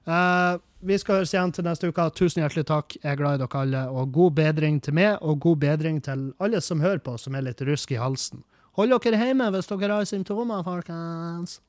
[0.09, 2.07] Eh, vi skal høres igjen til neste uke.
[2.16, 2.96] Tusen hjertelig takk.
[3.03, 3.82] Jeg er glad i dere alle.
[3.92, 7.44] Og god bedring til meg, og god bedring til alle som hører på, som er
[7.48, 8.44] litt rusk i halsen.
[8.78, 11.61] Hold dere hjemme hvis dere har symptomer, folkens.